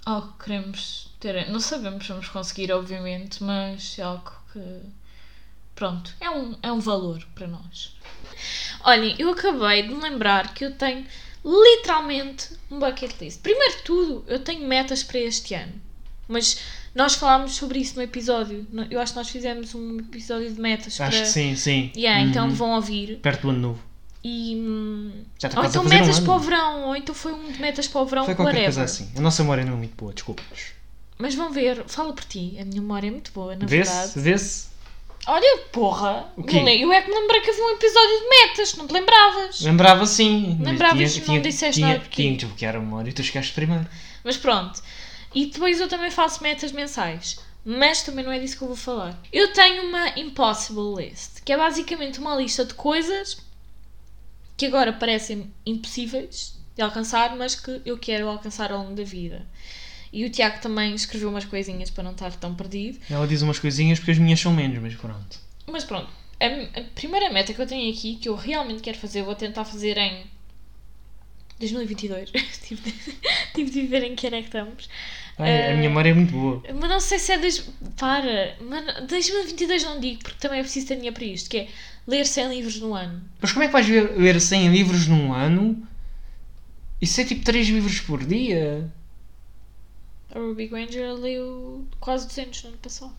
algo 0.04 0.32
que 0.38 0.44
queremos 0.44 1.10
ter. 1.20 1.48
Não 1.50 1.60
sabemos 1.60 2.04
se 2.06 2.12
vamos 2.12 2.28
conseguir, 2.28 2.72
obviamente, 2.72 3.42
mas 3.42 3.98
é 3.98 4.02
algo 4.02 4.32
que. 4.54 4.80
Pronto, 5.74 6.14
é 6.20 6.30
um, 6.30 6.56
é 6.62 6.72
um 6.72 6.78
valor 6.80 7.22
para 7.34 7.46
nós. 7.48 7.94
Olhem, 8.84 9.14
eu 9.18 9.30
acabei 9.30 9.82
de 9.82 9.88
me 9.88 10.00
lembrar 10.00 10.54
que 10.54 10.64
eu 10.64 10.72
tenho 10.76 11.04
literalmente 11.44 12.48
um 12.70 12.78
bucket 12.78 13.12
list. 13.20 13.40
Primeiro 13.40 13.76
de 13.78 13.82
tudo, 13.82 14.24
eu 14.28 14.38
tenho 14.38 14.66
metas 14.66 15.02
para 15.02 15.18
este 15.18 15.52
ano. 15.54 15.72
Mas 16.28 16.60
nós 16.94 17.14
falámos 17.14 17.54
sobre 17.56 17.80
isso 17.80 17.96
no 17.96 18.02
episódio. 18.02 18.66
Eu 18.90 19.00
acho 19.00 19.12
que 19.12 19.18
nós 19.18 19.28
fizemos 19.28 19.74
um 19.74 19.98
episódio 19.98 20.52
de 20.52 20.60
metas 20.60 21.00
Acho 21.00 21.10
para. 21.10 21.20
que 21.26 21.28
sim, 21.28 21.56
sim. 21.56 21.92
Yeah, 21.96 22.22
então 22.22 22.46
Uhum. 22.48 22.54
vão 22.54 22.70
ouvir. 22.76 23.18
Perto 23.18 23.42
do 23.42 23.50
ano 23.50 23.58
novo. 23.60 23.82
E. 24.22 24.56
hum, 24.56 25.24
Já 25.38 25.48
está 25.48 25.60
ou 25.60 25.66
então 25.66 25.82
um 25.82 25.88
metas 25.88 26.16
ano. 26.18 26.24
para 26.26 26.34
o 26.34 26.38
verão, 26.38 26.82
ou 26.84 26.96
então 26.96 27.14
foi 27.14 27.32
um 27.34 27.52
de 27.52 27.60
metas 27.60 27.86
para 27.88 28.00
o 28.00 28.06
verão, 28.06 28.24
Foi 28.24 28.34
qualquer 28.34 28.52
whatever. 28.52 28.74
coisa 28.74 28.84
assim. 28.84 29.10
A 29.16 29.20
nossa 29.20 29.42
memória 29.42 29.64
não 29.66 29.74
é 29.74 29.76
muito 29.76 29.94
boa, 29.96 30.14
desculpa-nos. 30.14 30.72
Mas 31.18 31.34
vão 31.34 31.50
ver, 31.52 31.84
fala 31.86 32.12
por 32.12 32.24
ti, 32.24 32.56
a 32.60 32.64
minha 32.64 32.80
memória 32.80 33.08
é 33.08 33.10
muito 33.10 33.30
boa, 33.32 33.54
na 33.56 33.66
verdade. 33.66 34.06
Vê-se, 34.12 34.18
vê-se. 34.20 34.74
Olha, 35.26 35.58
porra, 35.72 36.30
O 36.36 36.42
quê? 36.42 36.56
eu 36.58 36.92
é 36.92 37.00
que 37.00 37.08
me 37.10 37.18
lembrei 37.18 37.40
que 37.40 37.50
havia 37.50 37.64
um 37.64 37.70
episódio 37.70 38.18
de 38.20 38.28
metas, 38.28 38.74
não 38.76 38.86
te 38.86 38.92
lembravas? 38.92 39.60
Lembrava 39.62 40.06
sim. 40.06 40.58
Lembravas, 40.60 40.98
tinha- 41.14 41.20
não 41.20 41.24
tinha- 41.26 41.40
disseste 41.40 41.80
tinha, 41.80 41.94
nada. 41.94 42.08
Tinha 42.10 42.36
que 42.36 42.44
bloquear 42.46 42.76
a 42.76 42.80
memória 42.80 43.08
e 43.08 43.12
tu 43.12 43.22
chegaste 43.22 43.52
primeiro. 43.54 43.86
Mas 44.22 44.36
pronto. 44.36 44.82
E 45.34 45.46
depois 45.46 45.80
eu 45.80 45.88
também 45.88 46.10
faço 46.10 46.42
metas 46.42 46.72
mensais. 46.72 47.38
Mas 47.64 48.02
também 48.02 48.22
não 48.22 48.30
é 48.30 48.38
disso 48.38 48.58
que 48.58 48.62
eu 48.64 48.68
vou 48.68 48.76
falar. 48.76 49.18
Eu 49.32 49.50
tenho 49.54 49.84
uma 49.88 50.10
Impossible 50.18 50.94
List, 51.06 51.40
que 51.42 51.50
é 51.52 51.56
basicamente 51.56 52.18
uma 52.20 52.36
lista 52.36 52.62
de 52.62 52.74
coisas 52.74 53.38
que 54.58 54.66
agora 54.66 54.92
parecem 54.92 55.50
impossíveis 55.64 56.54
de 56.76 56.82
alcançar, 56.82 57.34
mas 57.36 57.54
que 57.54 57.80
eu 57.86 57.96
quero 57.96 58.28
alcançar 58.28 58.70
ao 58.70 58.80
longo 58.80 58.94
da 58.94 59.02
vida. 59.04 59.46
E 60.16 60.24
o 60.24 60.30
Tiago 60.30 60.60
também 60.60 60.94
escreveu 60.94 61.28
umas 61.28 61.44
coisinhas 61.44 61.90
para 61.90 62.04
não 62.04 62.12
estar 62.12 62.30
tão 62.36 62.54
perdido. 62.54 63.00
Ela 63.10 63.26
diz 63.26 63.42
umas 63.42 63.58
coisinhas 63.58 63.98
porque 63.98 64.12
as 64.12 64.18
minhas 64.18 64.38
são 64.38 64.52
menos, 64.54 64.78
mas 64.80 64.94
pronto. 64.94 65.40
Mas 65.66 65.82
pronto, 65.82 66.08
a, 66.40 66.78
a 66.80 66.84
primeira 66.94 67.30
meta 67.32 67.52
que 67.52 67.60
eu 67.60 67.66
tenho 67.66 67.92
aqui, 67.92 68.14
que 68.14 68.28
eu 68.28 68.36
realmente 68.36 68.80
quero 68.80 68.96
fazer, 68.96 69.22
vou 69.22 69.34
tentar 69.34 69.64
fazer 69.64 69.98
em 69.98 70.22
2022. 71.58 72.30
tive, 72.62 72.80
de, 72.80 72.92
tive 73.54 73.70
de 73.70 73.86
ver 73.88 74.04
em 74.04 74.14
que 74.14 74.28
ano 74.28 74.36
é 74.36 74.40
que 74.40 74.46
estamos. 74.46 74.88
Ai, 75.36 75.50
Eh, 75.50 75.72
A 75.72 75.76
minha 75.76 75.88
memória 75.88 76.10
é 76.10 76.14
muito 76.14 76.30
boa. 76.32 76.62
Mas 76.80 76.88
não 76.88 77.00
sei 77.00 77.18
se 77.18 77.32
é. 77.32 77.38
Des... 77.38 77.68
Para! 77.98 78.56
Mas 78.60 78.84
2022 79.08 79.82
não 79.82 79.98
digo, 79.98 80.22
porque 80.22 80.38
também 80.38 80.60
é 80.60 80.62
preciso 80.62 80.86
ter 80.86 80.94
dinheiro 80.94 81.14
para 81.16 81.24
isto, 81.24 81.50
que 81.50 81.56
é 81.58 81.68
ler 82.06 82.24
100 82.24 82.50
livros 82.50 82.80
no 82.80 82.94
ano. 82.94 83.20
Mas 83.40 83.50
como 83.50 83.64
é 83.64 83.66
que 83.66 83.72
vais 83.72 83.86
ver, 83.86 84.16
ler 84.16 84.40
100 84.40 84.68
livros 84.70 85.08
num 85.08 85.32
ano? 85.32 85.86
Isso 87.00 87.20
é 87.20 87.24
tipo 87.24 87.44
3 87.44 87.66
livros 87.68 87.98
por 88.00 88.24
dia. 88.24 88.88
A 90.34 90.38
Ruby 90.38 90.66
Granger 90.68 91.14
leu 91.14 91.86
quase 92.00 92.26
200 92.26 92.64
no 92.64 92.68
ano 92.70 92.78
passado. 92.78 93.12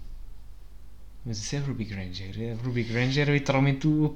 Mas 1.25 1.37
isso 1.37 1.55
é 1.55 1.59
Ruby 1.59 1.85
Granger. 1.85 2.35
A 2.51 2.63
Ruby 2.65 2.83
Granger 2.83 3.29
é 3.29 3.33
literalmente 3.33 3.87
o. 3.87 4.15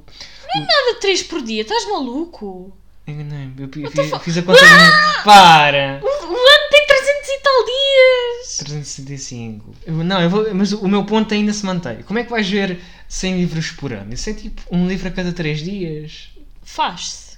Nada 0.53 0.99
3 0.99 1.23
por 1.23 1.41
dia, 1.41 1.61
estás 1.63 1.85
maluco? 1.89 2.75
Enganei-me. 3.07 3.53
Eu 3.63 3.69
fi- 3.69 3.87
fiz, 3.89 4.11
fiz 4.23 4.37
a 4.37 4.43
conta. 4.43 4.59
minha. 4.61 5.23
Para! 5.23 5.99
O, 6.03 6.05
o 6.05 6.35
ano 6.35 6.69
tem 6.69 6.85
300 6.85 7.29
e 7.29 7.39
tal 7.41 7.65
dias! 7.65 8.57
365. 8.59 9.73
Eu- 9.87 9.93
não, 10.03 10.21
eu 10.21 10.29
vou, 10.29 10.53
mas 10.53 10.71
o 10.73 10.87
meu 10.87 11.03
ponto 11.05 11.33
ainda 11.33 11.51
se 11.53 11.65
mantém. 11.65 12.03
Como 12.03 12.19
é 12.19 12.23
que 12.23 12.29
vais 12.29 12.47
ver 12.47 12.79
100 13.07 13.37
livros 13.37 13.71
por 13.71 13.91
ano? 13.91 14.13
Isso 14.13 14.29
é 14.29 14.33
tipo 14.33 14.61
um 14.69 14.87
livro 14.87 15.07
a 15.07 15.11
cada 15.11 15.31
3 15.33 15.61
dias. 15.63 16.29
Faz-se. 16.61 17.28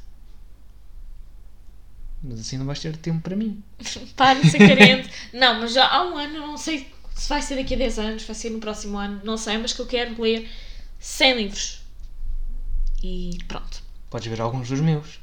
Mas 2.23 2.39
assim 2.39 2.57
não 2.57 2.65
vais 2.65 2.79
ter 2.79 2.95
tempo 2.97 3.21
para 3.21 3.35
mim. 3.35 3.61
Para 4.15 4.39
de 4.39 4.49
ser 4.49 4.59
carente. 4.59 5.09
não, 5.33 5.59
mas 5.59 5.73
já 5.73 5.87
há 5.87 6.03
um 6.03 6.17
ano, 6.17 6.39
não 6.39 6.57
sei 6.57 6.87
se 7.15 7.27
vai 7.29 7.41
ser 7.41 7.55
daqui 7.55 7.73
a 7.73 7.77
10 7.77 7.99
anos, 7.99 8.23
vai 8.23 8.35
ser 8.35 8.49
no 8.49 8.59
próximo 8.59 8.97
ano, 8.97 9.21
não 9.23 9.37
sei, 9.37 9.57
mas 9.57 9.73
que 9.73 9.81
eu 9.81 9.87
quero 9.87 10.21
ler 10.21 10.49
100 10.99 11.35
livros. 11.37 11.81
E 13.03 13.37
pronto. 13.47 13.81
Podes 14.09 14.27
ver 14.27 14.41
alguns 14.41 14.69
dos 14.69 14.79
meus. 14.81 15.19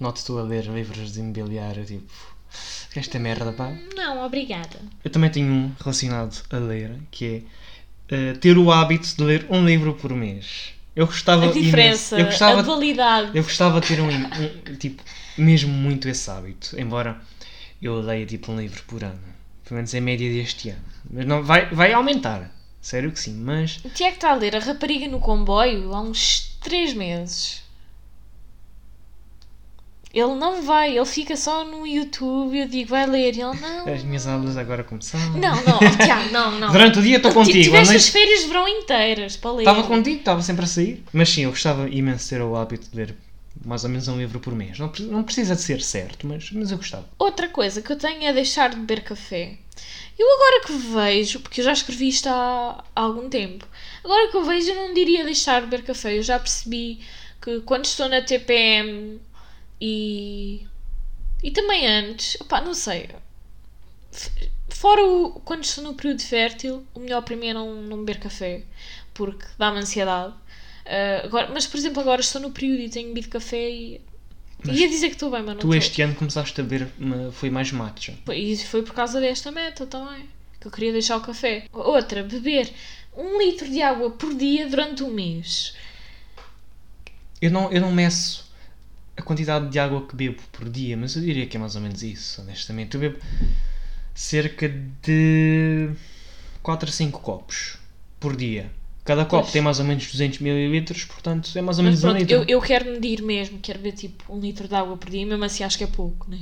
Noto 0.00 0.24
tu 0.24 0.38
a 0.38 0.42
ler 0.42 0.64
livros 0.66 1.12
de 1.12 1.20
imobiliário, 1.20 1.84
tipo. 1.84 2.12
"Que 2.92 2.98
Esta 2.98 3.18
merda, 3.18 3.52
pá. 3.52 3.72
Não, 3.96 4.24
obrigada. 4.24 4.78
Eu 5.04 5.10
também 5.10 5.30
tenho 5.30 5.52
um 5.52 5.72
relacionado 5.80 6.42
a 6.50 6.56
ler, 6.58 6.98
que 7.10 7.24
é 7.26 7.42
eh, 8.14 8.32
ter 8.34 8.58
o 8.58 8.70
hábito 8.70 9.16
de 9.16 9.22
ler 9.22 9.46
um 9.48 9.64
livro 9.64 9.94
por 9.94 10.12
mês. 10.14 10.74
Eu 10.94 11.06
gostava 11.06 11.46
A 11.46 11.52
diferença, 11.52 12.14
imenso- 12.14 12.16
eu 12.16 12.24
gostava, 12.26 12.58
a 12.60 12.62
dualidade. 12.62 13.30
eu 13.36 13.42
gostava 13.42 13.80
de 13.80 13.88
ter 13.88 14.00
um, 14.00 14.08
um- 14.08 14.76
tipo, 14.76 15.02
mesmo 15.38 15.72
muito 15.72 16.06
esse 16.08 16.30
hábito, 16.30 16.78
embora 16.78 17.18
eu 17.80 17.98
leia 18.00 18.26
tipo 18.26 18.52
um 18.52 18.60
livro 18.60 18.82
por 18.86 19.02
ano, 19.02 19.18
pelo 19.64 19.76
menos 19.76 19.92
em 19.94 20.00
média 20.00 20.30
deste 20.30 20.68
ano. 20.70 20.84
Mas 21.10 21.24
não 21.24 21.42
vai, 21.42 21.66
vai 21.70 21.92
aumentar, 21.94 22.54
sério 22.80 23.10
que 23.10 23.18
sim, 23.18 23.34
mas 23.34 23.80
O 23.84 23.88
Tiago 23.88 24.16
está 24.16 24.32
a 24.32 24.34
ler 24.34 24.54
a 24.54 24.58
rapariga 24.58 25.08
no 25.08 25.18
comboio 25.18 25.94
há 25.94 26.00
uns 26.02 26.56
3 26.60 26.92
meses. 26.92 27.61
Ele 30.12 30.34
não 30.34 30.60
vai, 30.62 30.96
ele 30.96 31.06
fica 31.06 31.34
só 31.36 31.64
no 31.64 31.86
YouTube. 31.86 32.58
Eu 32.58 32.68
digo, 32.68 32.90
vai 32.90 33.06
ler. 33.06 33.28
Ele 33.28 33.42
não. 33.42 33.88
as 33.88 34.02
minhas 34.02 34.26
aulas 34.26 34.56
agora 34.58 34.84
começaram. 34.84 35.32
Não, 35.32 35.56
não, 35.64 35.78
oh, 35.78 36.04
Tiago, 36.04 36.30
não, 36.30 36.58
não. 36.60 36.70
Durante 36.70 36.98
o 36.98 37.02
dia 37.02 37.16
estou 37.16 37.30
Ti- 37.30 37.34
contigo, 37.34 37.64
Tiveste 37.64 37.96
as 37.96 38.08
férias 38.08 38.40
de 38.42 38.48
verão 38.48 38.68
inteiras 38.68 39.36
para 39.36 39.52
ler. 39.52 39.62
estava 39.62 39.82
contigo, 39.84 40.18
estava 40.18 40.42
sempre 40.42 40.64
a 40.64 40.68
sair. 40.68 41.02
Mas 41.12 41.30
sim, 41.30 41.44
eu 41.44 41.50
gostava 41.50 41.88
imenso 41.88 42.24
de 42.24 42.30
ter 42.30 42.42
o 42.42 42.54
hábito 42.54 42.90
de 42.90 42.96
ler 42.96 43.16
mais 43.64 43.84
ou 43.84 43.90
menos 43.90 44.06
um 44.08 44.18
livro 44.18 44.38
por 44.40 44.54
mês. 44.54 44.78
Não, 44.78 44.92
não 45.00 45.22
precisa 45.22 45.54
de 45.54 45.62
ser 45.62 45.80
certo, 45.80 46.26
mas, 46.26 46.50
mas 46.52 46.70
eu 46.70 46.76
gostava. 46.76 47.08
Outra 47.18 47.48
coisa 47.48 47.80
que 47.80 47.92
eu 47.92 47.96
tenho 47.96 48.24
é 48.24 48.32
deixar 48.32 48.70
de 48.70 48.76
beber 48.76 49.02
café. 49.02 49.54
Eu 50.18 50.26
agora 50.34 50.60
que 50.66 50.72
vejo, 50.72 51.40
porque 51.40 51.60
eu 51.60 51.64
já 51.64 51.72
escrevi 51.72 52.08
isto 52.08 52.28
há, 52.28 52.84
há 52.94 53.00
algum 53.00 53.28
tempo, 53.28 53.66
agora 54.04 54.30
que 54.30 54.36
eu 54.36 54.44
vejo 54.44 54.70
eu 54.70 54.74
não 54.74 54.92
diria 54.94 55.24
deixar 55.24 55.60
de 55.60 55.66
beber 55.68 55.84
café. 55.84 56.18
Eu 56.18 56.22
já 56.22 56.38
percebi 56.38 57.00
que 57.40 57.60
quando 57.60 57.86
estou 57.86 58.08
na 58.08 58.20
TPM 58.20 59.18
e. 59.84 60.64
e 61.42 61.50
também 61.50 61.84
antes, 61.88 62.40
opá, 62.40 62.60
não 62.60 62.72
sei. 62.72 63.10
Fora 64.68 65.04
o, 65.04 65.40
quando 65.44 65.64
estou 65.64 65.82
no 65.82 65.94
período 65.94 66.22
fértil, 66.22 66.86
o 66.94 67.00
melhor 67.00 67.22
para 67.22 67.34
mim 67.34 67.48
é 67.48 67.54
não, 67.54 67.82
não 67.82 67.98
beber 68.04 68.20
café, 68.20 68.62
porque 69.12 69.44
dá-me 69.58 69.78
ansiedade. 69.80 70.34
Ah, 70.86 71.22
agora, 71.24 71.50
mas, 71.52 71.66
por 71.66 71.78
exemplo, 71.78 72.00
agora 72.00 72.20
estou 72.20 72.40
no 72.40 72.52
período 72.52 72.80
e 72.80 72.88
tenho 72.88 73.08
bebido 73.08 73.28
café 73.28 73.70
e. 73.70 74.00
Mas 74.64 74.78
ia 74.78 74.88
dizer 74.88 75.08
que 75.08 75.14
estou 75.14 75.32
bem, 75.32 75.40
mas 75.40 75.48
não 75.48 75.56
Tu 75.56 75.66
estou. 75.66 75.74
este 75.74 76.02
ano 76.02 76.14
começaste 76.14 76.60
a 76.60 76.62
beber, 76.62 76.88
foi 77.32 77.50
mais 77.50 77.72
matcha. 77.72 78.14
E 78.32 78.56
foi 78.58 78.82
por 78.82 78.94
causa 78.94 79.20
desta 79.20 79.50
meta 79.50 79.84
também. 79.84 80.28
Que 80.60 80.68
eu 80.68 80.70
queria 80.70 80.92
deixar 80.92 81.16
o 81.16 81.20
café. 81.20 81.64
Outra, 81.72 82.22
beber 82.22 82.72
um 83.16 83.36
litro 83.38 83.68
de 83.68 83.82
água 83.82 84.10
por 84.12 84.32
dia 84.32 84.68
durante 84.68 85.02
um 85.02 85.10
mês. 85.10 85.74
Eu 87.40 87.50
não, 87.50 87.72
eu 87.72 87.80
não 87.80 87.90
meço 87.90 88.51
a 89.22 89.24
quantidade 89.26 89.68
de 89.68 89.78
água 89.78 90.06
que 90.06 90.14
bebo 90.14 90.40
por 90.52 90.68
dia, 90.68 90.96
mas 90.96 91.16
eu 91.16 91.22
diria 91.22 91.46
que 91.46 91.56
é 91.56 91.60
mais 91.60 91.74
ou 91.76 91.80
menos 91.82 92.02
isso, 92.02 92.40
honestamente. 92.42 92.94
Eu 92.94 93.00
bebo 93.00 93.18
cerca 94.14 94.68
de 95.02 95.90
4 96.62 96.88
a 96.88 96.92
5 96.92 97.20
copos 97.20 97.78
por 98.20 98.36
dia. 98.36 98.70
Cada 99.04 99.24
copo 99.24 99.42
Pois. 99.42 99.52
tem 99.52 99.60
mais 99.62 99.80
ou 99.80 99.84
menos 99.84 100.06
200 100.12 100.40
ml, 100.40 101.06
portanto 101.06 101.50
é 101.56 101.60
mais 101.62 101.78
ou 101.78 101.84
Mas 101.84 102.02
menos 102.02 102.04
um 102.04 102.08
pronto, 102.08 102.18
litro. 102.20 102.34
eu, 102.36 102.44
eu 102.46 102.60
quero 102.60 102.84
medir 102.92 103.20
mesmo. 103.22 103.58
Quero 103.58 103.80
beber 103.80 103.96
tipo 103.96 104.32
um 104.32 104.38
litro 104.38 104.68
de 104.68 104.74
água 104.76 104.96
por 104.96 105.10
dia. 105.10 105.26
Mesmo 105.26 105.42
assim 105.44 105.64
acho 105.64 105.76
que 105.76 105.82
é 105.84 105.88
pouco, 105.88 106.30
né? 106.30 106.38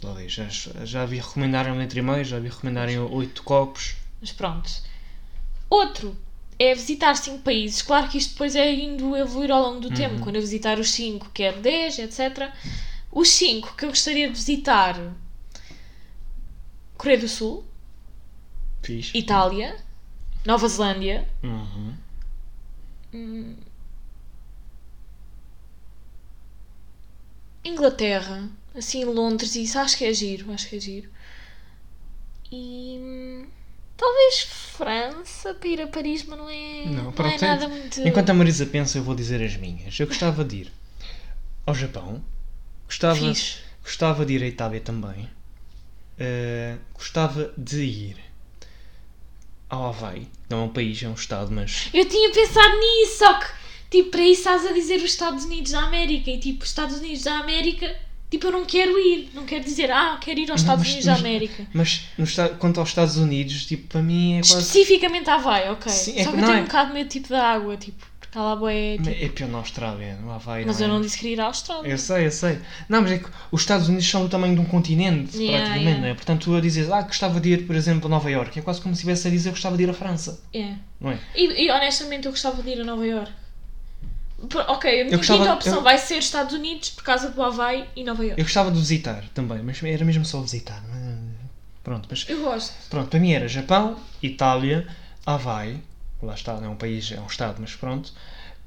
Talvez, 0.00 0.30
Já, 0.32 0.46
já 0.84 1.04
vi 1.06 1.16
recomendarem 1.18 1.72
um 1.72 1.80
litro 1.80 1.98
e 1.98 2.02
meio, 2.02 2.24
já 2.24 2.38
vi 2.38 2.48
recomendarem 2.48 2.98
8 2.98 3.42
copos. 3.42 3.96
Mas 4.20 4.30
pronto. 4.30 4.70
Outro 5.68 6.16
é 6.58 6.74
visitar 6.74 7.14
5 7.16 7.42
países. 7.42 7.82
Claro 7.82 8.08
que 8.08 8.18
isto 8.18 8.32
depois 8.32 8.54
é 8.56 8.72
indo 8.72 9.16
evoluir 9.16 9.50
ao 9.50 9.62
longo 9.62 9.80
do 9.80 9.94
tempo. 9.94 10.20
Quando 10.20 10.36
eu 10.36 10.42
visitar 10.42 10.78
os 10.78 10.90
5, 10.90 11.30
quero 11.34 11.60
10, 11.60 11.98
etc. 11.98 12.50
Os 13.12 13.28
5 13.30 13.74
que 13.76 13.84
eu 13.84 13.90
gostaria 13.90 14.28
de 14.28 14.34
visitar: 14.34 14.96
Coreia 16.96 17.18
do 17.20 17.28
Sul, 17.28 17.64
Fiz. 18.82 19.10
Itália, 19.14 19.76
Nova 20.44 20.68
Zelândia, 20.68 21.26
Uhum. 21.42 21.94
Inglaterra, 27.64 28.48
assim 28.74 29.04
Londres, 29.04 29.56
isso 29.56 29.78
acho 29.78 29.96
que 29.96 30.04
é 30.04 30.12
giro, 30.12 30.52
acho 30.52 30.68
que 30.68 30.76
é 30.76 30.80
giro. 30.80 31.10
E 32.52 32.98
hum, 33.00 33.46
talvez 33.96 34.42
França 34.76 35.54
para 35.54 35.68
ir 35.68 35.80
a 35.80 35.86
Paris, 35.86 36.24
mas 36.24 36.38
não 36.38 36.50
é, 36.50 36.84
Não, 36.86 37.10
não, 37.10 37.26
é 37.26 37.38
nada 37.38 37.68
muito. 37.68 38.00
Enquanto 38.06 38.30
a 38.30 38.34
Marisa 38.34 38.66
pensa, 38.66 38.98
eu 38.98 39.02
vou 39.02 39.14
dizer 39.14 39.42
as 39.42 39.56
minhas. 39.56 39.98
Eu 39.98 40.06
gostava 40.06 40.44
de 40.44 40.56
ir 40.56 40.72
ao 41.64 41.74
Japão. 41.74 42.22
Gostava, 42.86 43.20
gostava 43.82 44.26
de 44.26 44.34
ir 44.34 44.42
à 44.42 44.46
Itália 44.46 44.80
também. 44.80 45.28
Uh, 46.18 46.78
gostava 46.94 47.52
de 47.56 47.82
ir 47.82 48.16
ao 49.68 49.86
Havaí. 49.86 50.28
Não 50.48 50.58
é 50.58 50.62
um 50.62 50.68
país, 50.68 51.02
é 51.02 51.08
um 51.08 51.14
estado, 51.14 51.50
mas 51.50 51.88
Eu 51.92 52.08
tinha 52.08 52.30
pensado 52.32 52.78
nisso, 52.78 53.18
só 53.18 53.38
que 53.40 53.46
tipo, 53.90 54.10
para 54.10 54.22
isso 54.22 54.40
estás 54.40 54.66
a 54.66 54.72
dizer 54.72 54.96
os 54.96 55.04
Estados 55.04 55.44
Unidos 55.44 55.72
da 55.72 55.82
América 55.82 56.30
e 56.30 56.38
tipo, 56.38 56.62
os 56.62 56.68
Estados 56.68 56.98
Unidos 56.98 57.24
da 57.24 57.38
América, 57.38 57.96
tipo, 58.30 58.46
eu 58.46 58.52
não 58.52 58.64
quero 58.64 58.98
ir, 58.98 59.30
não 59.34 59.44
quero 59.44 59.64
dizer, 59.64 59.90
ah, 59.90 60.18
quero 60.20 60.38
ir 60.40 60.50
aos 60.50 60.62
Não, 60.62 60.74
Estados 60.74 60.84
mas- 60.84 60.88
Unidos 60.92 61.06
mas- 61.06 61.14
da 61.22 61.28
América. 61.28 61.66
Mas 61.72 62.02
no 62.18 62.26
quanto 62.58 62.80
aos 62.80 62.88
Estados 62.90 63.16
Unidos, 63.16 63.66
tipo, 63.66 63.86
para 63.88 64.02
mim 64.02 64.34
é 64.38 64.40
quase. 64.40 64.58
Especificamente 64.60 65.30
Havaí, 65.30 65.68
ok. 65.70 65.90
Sim, 65.92 66.18
é 66.18 66.24
só 66.24 66.30
que 66.30 66.36
que 66.36 66.42
eu 66.42 66.46
tenho 66.46 66.58
é- 66.58 66.60
um 66.62 66.64
bocado 66.64 66.92
medo 66.94 67.08
tipo 67.08 67.28
da 67.28 67.42
água, 67.52 67.76
tipo, 67.76 68.04
porque 68.18 68.38
lá 68.38 68.56
boé, 68.56 68.96
tipo, 68.98 69.08
É 69.08 69.28
pior 69.28 69.48
na 69.48 69.58
Austrália, 69.58 70.16
no 70.16 70.30
Havaí. 70.32 70.64
mas 70.66 70.78
não 70.80 70.86
eu 70.86 70.90
é? 70.90 70.94
não 70.94 71.00
disse 71.00 71.16
que 71.18 71.28
ir 71.28 71.40
à 71.40 71.44
Austrália. 71.46 71.88
Eu 71.88 71.96
sei, 71.98 72.26
eu 72.26 72.30
sei. 72.30 72.58
Não, 72.88 73.00
mas 73.02 73.12
é 73.12 73.18
que 73.18 73.28
os 73.52 73.60
Estados 73.62 73.88
Unidos 73.88 74.06
são 74.08 74.22
do 74.22 74.28
tamanho 74.28 74.54
de 74.54 74.60
um 74.60 74.64
continente, 74.64 75.36
Yeah, 75.36 75.58
praticamente, 75.58 75.84
yeah. 75.86 76.00
não 76.02 76.08
é? 76.08 76.14
Portanto, 76.14 76.44
tu 76.44 76.54
a 76.56 76.60
dizes, 76.60 76.90
ah, 76.90 77.02
gostava 77.02 77.40
de 77.40 77.50
ir, 77.52 77.66
por 77.66 77.76
exemplo, 77.76 78.06
a 78.06 78.10
Nova 78.10 78.30
York, 78.30 78.58
é 78.58 78.62
quase 78.62 78.80
como 78.80 78.94
se 78.94 79.00
estivesse 79.00 79.28
a 79.28 79.30
dizer 79.30 79.50
gostava 79.50 79.76
de 79.76 79.84
ir 79.84 79.90
à 79.90 79.94
França, 79.94 80.42
É. 80.52 80.74
não 81.00 81.10
é? 81.12 81.18
E, 81.34 81.64
e, 81.66 81.70
honestamente 81.70 82.26
eu 82.26 82.32
gostava 82.32 82.62
de 82.62 82.68
ir 82.70 82.80
a 82.80 82.84
Nova 82.84 83.06
York. 83.06 83.30
Ok, 84.68 85.00
a 85.00 85.04
minha 85.04 85.16
gostava- 85.16 85.38
quinta 85.40 85.54
opção 85.54 85.74
eu- 85.76 85.82
vai 85.82 85.98
ser 85.98 86.18
Estados 86.18 86.54
Unidos 86.54 86.90
por 86.90 87.02
causa 87.04 87.30
do 87.30 87.42
Havaí 87.42 87.88
e 87.96 88.04
Nova 88.04 88.22
York. 88.24 88.40
Eu 88.40 88.44
gostava 88.44 88.70
de 88.70 88.78
visitar 88.78 89.24
também, 89.34 89.62
mas 89.62 89.82
era 89.82 90.04
mesmo 90.04 90.24
só 90.24 90.40
visitar. 90.40 90.82
é? 90.94 91.16
Pronto, 91.82 92.06
mas 92.10 92.24
Eu 92.28 92.40
gosto. 92.42 92.72
pronto, 92.90 93.08
para 93.08 93.20
mim 93.20 93.32
era 93.32 93.46
Japão, 93.46 93.96
Itália, 94.22 94.86
Havaí, 95.24 95.80
lá 96.22 96.34
está, 96.34 96.54
não 96.60 96.64
é 96.64 96.68
um 96.68 96.76
país, 96.76 97.10
é 97.12 97.20
um 97.20 97.26
estado, 97.26 97.56
mas 97.60 97.74
pronto. 97.74 98.12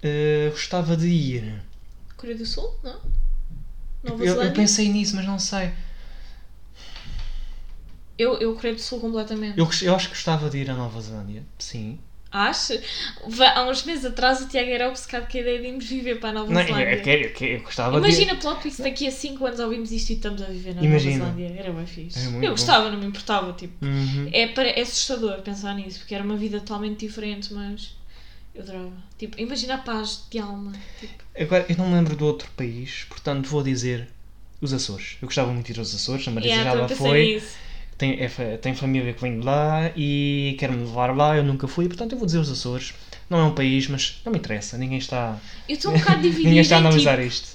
Eh, 0.02 0.48
gostava 0.52 0.96
de 0.96 1.08
ir. 1.08 1.62
Coreia 2.16 2.38
do 2.38 2.46
Sul, 2.46 2.74
não? 2.84 3.00
Nova 4.04 4.24
Eu, 4.24 4.28
eu 4.28 4.34
Zelândia? 4.36 4.54
pensei 4.54 4.88
nisso, 4.90 5.16
mas 5.18 5.26
não 5.26 5.38
sei. 5.38 5.72
Eu, 8.18 8.38
eu 8.40 8.54
Coreia 8.56 8.76
do 8.76 8.82
Sul 8.82 9.00
completamente. 9.00 9.58
Eu, 9.58 9.70
eu 9.82 9.96
acho 9.96 10.08
que 10.10 10.14
gostava 10.16 10.50
de 10.50 10.58
ir 10.58 10.70
à 10.70 10.74
Nova 10.76 11.00
Zelândia, 11.02 11.44
sim. 11.58 12.00
Acho. 12.32 12.74
Há 13.56 13.64
uns 13.68 13.84
meses 13.84 14.06
atrás 14.06 14.40
o 14.42 14.48
Tiago 14.48 14.70
era 14.70 14.88
obcecado 14.88 15.30
com 15.32 15.38
a 15.38 15.42
ideia 15.42 15.60
de 15.60 15.68
irmos 15.68 15.86
viver 15.86 16.20
para 16.20 16.30
a 16.30 16.34
Nova 16.34 16.54
Não, 16.54 16.62
Zelândia. 16.64 16.96
eu, 16.96 17.02
quero- 17.02 17.22
eu, 17.24 17.34
quero- 17.34 17.52
eu 17.54 17.62
gostava 17.62 17.98
Imagina 17.98 18.36
de 18.36 18.42
plot 18.42 18.62
twist, 18.62 18.82
daqui 18.84 19.08
a 19.08 19.12
5 19.12 19.46
anos 19.48 19.60
ouvimos 19.60 19.92
isto 19.92 20.12
e 20.12 20.14
estamos 20.14 20.42
a 20.42 20.46
viver 20.46 20.76
na 20.76 20.84
Imagina. 20.84 21.26
Nova 21.26 21.36
Zelândia. 21.38 21.60
Era 21.60 21.72
bem 21.74 21.86
fixe. 21.88 22.20
Era 22.20 22.36
eu 22.36 22.42
bom. 22.42 22.48
gostava, 22.50 22.92
não 22.92 23.00
me 23.00 23.06
importava, 23.08 23.54
tipo. 23.54 23.84
Uhum. 23.84 24.30
É, 24.32 24.48
para- 24.48 24.70
é 24.70 24.82
assustador 24.82 25.42
pensar 25.42 25.74
nisso, 25.74 26.00
porque 26.00 26.14
era 26.14 26.24
uma 26.24 26.38
vida 26.38 26.60
totalmente 26.60 27.00
diferente, 27.00 27.52
mas 27.52 27.96
eu 28.54 28.62
adorava. 28.62 28.94
Tipo, 29.18 29.40
imagina 29.42 29.76
a 29.76 29.80
paz 29.80 30.26
de 30.30 30.38
alma. 30.38 30.74
Tipo, 31.00 31.14
Agora, 31.40 31.66
eu 31.68 31.78
não 31.78 31.88
me 31.88 31.96
lembro 31.96 32.16
do 32.16 32.26
outro 32.28 32.50
país, 32.56 33.06
portanto 33.10 33.48
vou 33.50 33.64
dizer 33.64 34.08
os 34.62 34.72
Açores. 34.72 35.18
Eu 35.22 35.28
gostava 35.28 35.52
muito 35.52 35.66
de 35.66 35.72
ir 35.74 35.80
aos 35.80 35.96
Açores, 35.96 36.28
a 36.28 36.32
Marisa 36.32 36.54
yeah, 36.54 36.72
já 36.76 36.82
lá 36.82 36.88
foi. 36.90 37.34
nisso. 37.36 37.56
Tem, 38.00 38.18
é 38.20 38.58
tem 38.58 38.74
família 38.74 39.14
que 39.14 39.22
vem 39.22 39.40
de 39.40 39.46
lá 39.46 39.92
e 39.96 40.56
quer-me 40.58 40.78
levar 40.78 41.16
lá, 41.16 41.36
eu 41.38 41.44
nunca 41.44 41.68
fui, 41.68 41.88
portanto 41.88 42.14
eu 42.14 42.18
vou 42.18 42.26
dizer 42.26 42.40
os 42.40 42.50
Açores. 42.50 42.94
Não 43.30 43.38
é 43.40 43.44
um 43.44 43.54
país, 43.54 43.88
mas 43.88 44.22
não 44.26 44.32
me 44.32 44.40
interessa, 44.40 44.78
ninguém 44.78 44.98
está, 44.98 45.40
Eu 45.68 45.76
estou 45.76 45.92
um 45.94 45.98
bocado 46.00 46.22
dividida. 46.24 46.48
ninguém 46.50 46.62
está 46.62 46.78
a 46.78 46.80
tipo, 46.80 46.88
analisar 46.88 47.20
isto. 47.20 47.50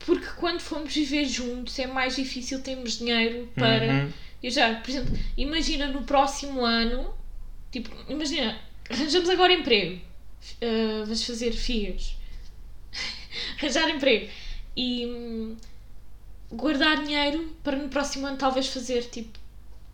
porque 0.00 0.26
quando 0.36 0.60
fomos 0.60 0.94
viver 0.94 1.24
juntos 1.26 1.78
é 1.78 1.86
mais 1.86 2.16
difícil 2.16 2.60
termos 2.60 2.98
dinheiro 2.98 3.48
para. 3.56 4.04
Uhum. 4.04 4.12
Eu 4.42 4.50
já, 4.50 4.74
por 4.74 4.90
exemplo, 4.90 5.18
imagina 5.36 5.86
no 5.88 6.02
próximo 6.02 6.64
ano, 6.64 7.14
tipo, 7.72 7.90
imagina, 8.10 8.58
arranjamos 8.90 9.30
agora 9.30 9.52
emprego, 9.54 9.96
uh, 10.60 11.04
vamos 11.04 11.24
fazer 11.24 11.52
figas, 11.52 12.16
arranjar 13.58 13.88
emprego 13.88 14.28
e 14.76 15.06
hum, 15.06 15.56
guardar 16.52 17.02
dinheiro 17.04 17.54
para 17.62 17.76
no 17.76 17.88
próximo 17.88 18.26
ano 18.26 18.36
talvez 18.36 18.66
fazer 18.68 19.02
tipo 19.04 19.38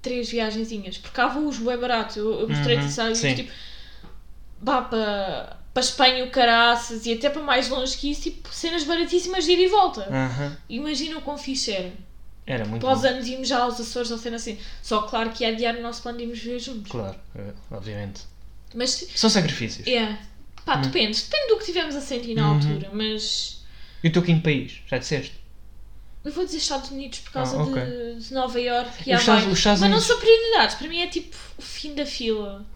três 0.03 0.31
viagenzinhas, 0.31 0.97
porque 0.99 1.21
há 1.21 1.27
voos 1.29 1.59
bem 1.59 1.77
baratos, 1.77 2.17
eu, 2.17 2.41
eu 2.41 2.49
mostrei-te 2.49 2.83
Uhum, 3.01 3.13
isso, 3.13 3.35
tipo, 3.35 3.53
vá 4.61 4.83
para, 4.83 5.59
para 5.73 5.83
Espanha, 5.83 6.25
o 6.25 6.31
Caraças 6.31 7.07
e 7.07 7.13
até 7.13 7.29
para 7.31 7.43
mais 7.43 7.69
longe 7.69 7.97
que 7.97 8.11
isso, 8.11 8.23
tipo, 8.23 8.49
cenas 8.53 8.85
baratíssimas 8.85 9.45
de 9.45 9.53
ir 9.53 9.59
e 9.61 9.69
volta. 9.69 10.03
Aham. 10.11 10.57
Imagina 10.69 11.19
o 11.19 11.23
quão 11.23 11.37
fixe 11.39 11.73
era. 11.73 11.93
Era 12.47 12.65
muito 12.65 12.81
Para 12.85 12.95
os 12.95 13.03
bom. 13.03 13.09
anos 13.09 13.29
íamos 13.29 13.47
já 13.49 13.59
aos 13.63 13.79
Açores 13.81 14.11
ou 14.11 14.19
cena 14.19 14.37
assim. 14.37 14.59
Só 14.83 15.03
claro 15.03 15.31
que 15.31 15.45
ia 15.45 15.51
adiar 15.51 15.77
o 15.77 15.83
nosso 15.83 16.03
plano 16.03 16.19
de 16.19 16.25
irmos 16.25 16.39
viver 16.39 16.59
juntos. 16.59 16.91
Claro, 16.91 17.17
é, 17.37 17.53
obviamente. 17.71 18.23
Mas, 18.75 19.07
São 19.15 19.31
sacrifícios. 19.31 19.87
é. 19.87 20.19
Pá, 20.65 20.77
Hum. 20.77 20.83
depende. 20.83 21.21
Depende 21.23 21.49
do 21.49 21.59
que 21.59 21.65
tivemos 21.67 21.95
a 21.95 22.01
sentir 22.01 22.35
na 22.35 22.43
Uhum. 22.49 22.55
altura. 22.55 22.91
Mas. 22.93 23.65
E 24.03 24.09
o 24.09 24.13
teu 24.13 24.23
quinto 24.23 24.43
país? 24.43 24.81
Já 24.87 24.99
disseste? 24.99 25.40
Eu 26.25 26.33
vou 26.33 26.45
dizer 26.45 26.59
Estados 26.59 26.91
Unidos 26.91 27.21
por 27.21 27.33
causa 27.33 27.57
Ah, 27.57 27.63
ok. 27.63 27.83
de, 27.83 28.27
de 28.29 28.35
Nova 28.35 28.61
York 28.61 28.91
e 29.07 29.15
Os 29.15 29.21
Estados- 29.21 29.29
Havaí. 29.43 29.53
os 29.53 29.59
Estados 29.59 29.81
Mas 29.81 29.91
não 29.91 29.97
Unidos- 29.99 30.07
são 30.07 30.19
prioridades. 30.19 30.75
Para 30.77 30.89
mim 30.89 31.01
é 31.01 31.07
tipo 31.07 31.37
o 31.59 31.63
fim 31.63 31.95
da 31.95 32.05
fila. 32.05 32.67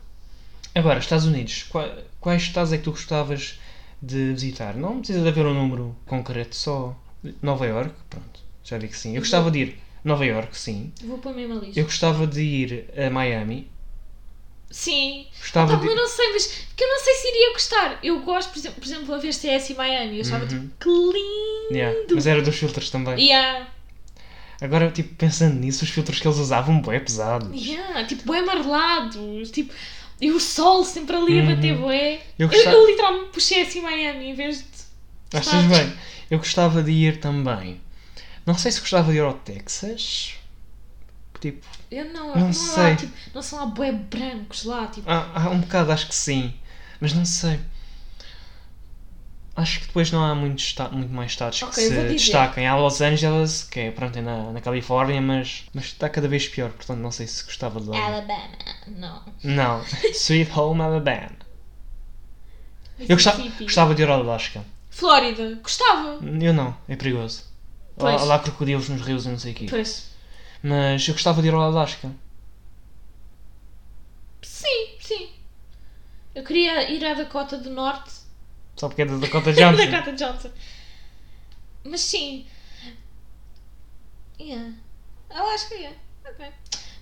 Agora, 0.74 0.98
Estados 0.98 1.26
Unidos, 1.26 1.62
qua- 1.64 1.98
quais 2.20 2.42
estados 2.42 2.72
é 2.72 2.78
que 2.78 2.84
tu 2.84 2.90
gostavas 2.90 3.58
de 4.02 4.32
visitar? 4.32 4.74
Não 4.74 4.98
precisa 4.98 5.20
de 5.22 5.28
haver 5.28 5.46
um 5.46 5.54
número 5.54 5.94
concreto, 6.06 6.56
só 6.56 6.96
Nova 7.42 7.66
York, 7.66 7.94
pronto, 8.10 8.40
já 8.64 8.76
vi 8.78 8.88
que 8.88 8.96
sim. 8.96 9.14
Eu 9.14 9.20
gostava 9.20 9.50
de 9.50 9.58
ir 9.60 9.78
Nova 10.02 10.24
York, 10.24 10.58
sim. 10.58 10.92
Vou 11.02 11.18
para 11.18 11.30
a 11.30 11.34
mesma 11.34 11.54
lista. 11.56 11.78
Eu 11.78 11.84
gostava 11.84 12.26
de 12.26 12.40
ir 12.42 12.90
a 12.98 13.08
Miami. 13.10 13.70
Sim. 14.74 15.26
Gostava 15.38 15.74
Pá, 15.76 15.80
de 15.80 15.86
eu 15.86 15.94
não 15.94 16.08
sei, 16.08 16.32
mas 16.32 16.46
porque 16.66 16.82
eu 16.82 16.88
não 16.88 16.98
sei 16.98 17.14
se 17.14 17.28
iria 17.28 17.52
gostar. 17.52 17.98
Eu 18.02 18.18
gosto, 18.22 18.50
por 18.50 18.58
exemplo, 18.58 18.80
por 18.80 18.86
exemplo 18.86 19.14
a 19.14 19.18
ver 19.18 19.32
CS 19.32 19.70
em 19.70 19.74
Miami. 19.74 20.16
Eu 20.16 20.22
achava 20.22 20.42
Uhum. 20.44 20.48
tipo 20.48 20.70
que 20.80 20.88
lindo. 20.88 21.68
Yeah, 21.76 21.98
mas 22.12 22.26
era 22.26 22.42
dos 22.42 22.56
filtros 22.56 22.90
também. 22.90 23.24
Yeah. 23.24 23.68
Agora, 24.60 24.90
tipo, 24.90 25.14
pensando 25.14 25.54
nisso, 25.60 25.84
os 25.84 25.90
filtros 25.90 26.18
que 26.18 26.26
eles 26.26 26.38
usavam, 26.38 26.80
bué 26.80 26.98
pesados. 26.98 27.48
Yeah, 27.54 28.04
tipo, 28.04 28.24
bué 28.24 28.40
amarelados, 28.40 29.50
tipo, 29.52 29.72
e 30.20 30.32
o 30.32 30.40
sol 30.40 30.84
sempre 30.84 31.14
ali 31.14 31.38
a 31.40 31.54
bater 31.54 31.74
Uhum. 31.76 31.82
bué. 31.82 32.14
Eu 32.36 32.46
Eu, 32.46 32.48
gostava- 32.48 32.76
eu 32.76 32.86
literalmente 32.88 33.30
puxei 33.30 33.62
assim 33.62 33.80
Miami 33.80 34.30
em 34.30 34.34
vez 34.34 34.58
de. 34.58 35.38
Achas 35.38 35.64
bem? 35.66 35.92
Eu 36.28 36.38
gostava 36.38 36.82
de 36.82 36.90
ir 36.90 37.20
também. 37.20 37.80
Não 38.44 38.58
sei 38.58 38.72
se 38.72 38.80
gostava 38.80 39.12
de 39.12 39.18
ir 39.18 39.20
ao 39.22 39.34
Texas. 39.34 40.34
Tipo, 41.44 41.66
Eu 41.90 42.06
não, 42.06 42.28
Não 42.34 42.46
não, 42.46 42.52
sei. 42.54 42.92
Há, 42.92 42.96
tipo, 42.96 43.12
não 43.34 43.42
são 43.42 43.58
lá 43.58 43.66
bué 43.66 43.92
brancos 43.92 44.64
lá, 44.64 44.86
tipo. 44.86 45.10
há, 45.10 45.42
há 45.42 45.50
um 45.50 45.60
bocado 45.60 45.92
acho 45.92 46.06
que 46.08 46.14
sim. 46.14 46.54
Mas 46.98 47.12
não 47.12 47.26
sei. 47.26 47.60
Acho 49.54 49.80
que 49.80 49.86
depois 49.88 50.10
não 50.10 50.24
há 50.24 50.34
muito, 50.34 50.58
esta- 50.62 50.88
muito 50.88 51.12
mais 51.12 51.32
estados 51.32 51.58
que 51.58 51.64
Ok, 51.66 51.86
eu 51.86 51.92
vou 51.92 52.02
se 52.04 52.14
destacam. 52.14 52.66
Há 52.66 52.76
Los 52.76 53.00
Angeles, 53.02 53.62
que 53.70 53.78
é, 53.78 53.90
pronto, 53.90 54.18
é 54.18 54.22
na, 54.22 54.52
na 54.52 54.60
Califórnia, 54.62 55.20
mas, 55.20 55.64
mas 55.74 55.84
está 55.84 56.08
cada 56.08 56.26
vez 56.26 56.48
pior. 56.48 56.70
Portanto, 56.70 56.98
não 56.98 57.10
sei 57.12 57.26
se 57.26 57.44
gostava 57.44 57.78
de 57.78 57.88
lá. 57.90 57.98
Alabama, 58.06 58.48
não. 58.88 59.22
Não. 59.44 59.84
Sweet 60.14 60.50
Home 60.58 60.80
Alabama. 60.80 61.28
Eu 62.98 63.16
gostava, 63.16 63.36
Mississippi. 63.36 63.64
gostava 63.64 63.94
de 63.94 64.02
ir 64.02 64.08
ao 64.08 64.20
Alasca. 64.20 64.64
Flórida, 64.88 65.58
gostava. 65.62 66.18
Eu 66.40 66.54
não, 66.54 66.74
é 66.88 66.96
perigoso. 66.96 67.44
Pois. 67.98 68.22
Há 68.22 68.24
lá 68.24 68.38
crocodilos 68.38 68.88
nos 68.88 69.02
rios 69.02 69.26
e 69.26 69.28
não 69.28 69.38
sei 69.38 69.52
o 69.52 69.54
quê. 69.54 69.66
Pois. 69.68 70.08
Mas 70.66 71.06
eu 71.06 71.12
gostava 71.12 71.42
de 71.42 71.48
ir 71.48 71.52
ao 71.52 71.60
Alasca. 71.60 72.10
Sim, 74.40 74.96
sim. 74.98 75.28
Eu 76.34 76.42
queria 76.42 76.90
ir 76.90 77.04
à 77.04 77.12
Dakota 77.12 77.58
do 77.58 77.68
Norte. 77.68 78.10
Só 78.74 78.88
porque 78.88 79.02
é 79.02 79.04
da 79.04 79.18
Dakota 79.18 79.52
Johnson. 79.52 79.90
Dakota 79.90 80.12
Johnson. 80.12 80.50
Mas 81.84 82.00
sim. 82.00 82.46
Yeah. 84.40 84.72
Que 85.68 85.74
é. 85.84 85.92
Ok. 86.30 86.46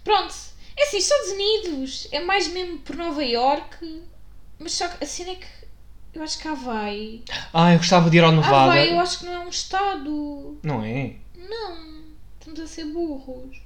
Pronto. 0.03 0.35
É 0.77 0.83
assim, 0.83 0.99
Estados 0.99 1.29
Unidos 1.31 2.09
é 2.11 2.19
mais 2.19 2.49
mesmo 2.49 2.79
por 2.81 2.97
Nova 2.97 3.23
York. 3.25 4.03
Mas 4.59 4.73
só 4.73 4.89
que 4.89 5.05
a 5.05 5.07
cena 5.07 5.31
é 5.31 5.37
que 5.37 5.47
eu 6.15 6.23
acho 6.25 6.37
que 6.41 6.49
Havaí. 6.49 7.25
Ah, 7.53 7.73
eu 7.73 7.79
gostava 7.79 8.11
de 8.11 8.17
ir 8.17 8.25
ao 8.25 8.33
Nevada. 8.33 8.73
Havaí 8.73 8.91
eu 8.91 8.99
acho 8.99 9.21
que 9.21 9.27
não 9.27 9.35
é 9.35 9.39
um 9.39 9.49
estado. 9.49 10.59
Não 10.65 10.83
é? 10.85 11.15
Não. 11.37 12.02
Estamos 12.43 12.59
a 12.59 12.67
ser 12.67 12.87
burros. 12.87 13.57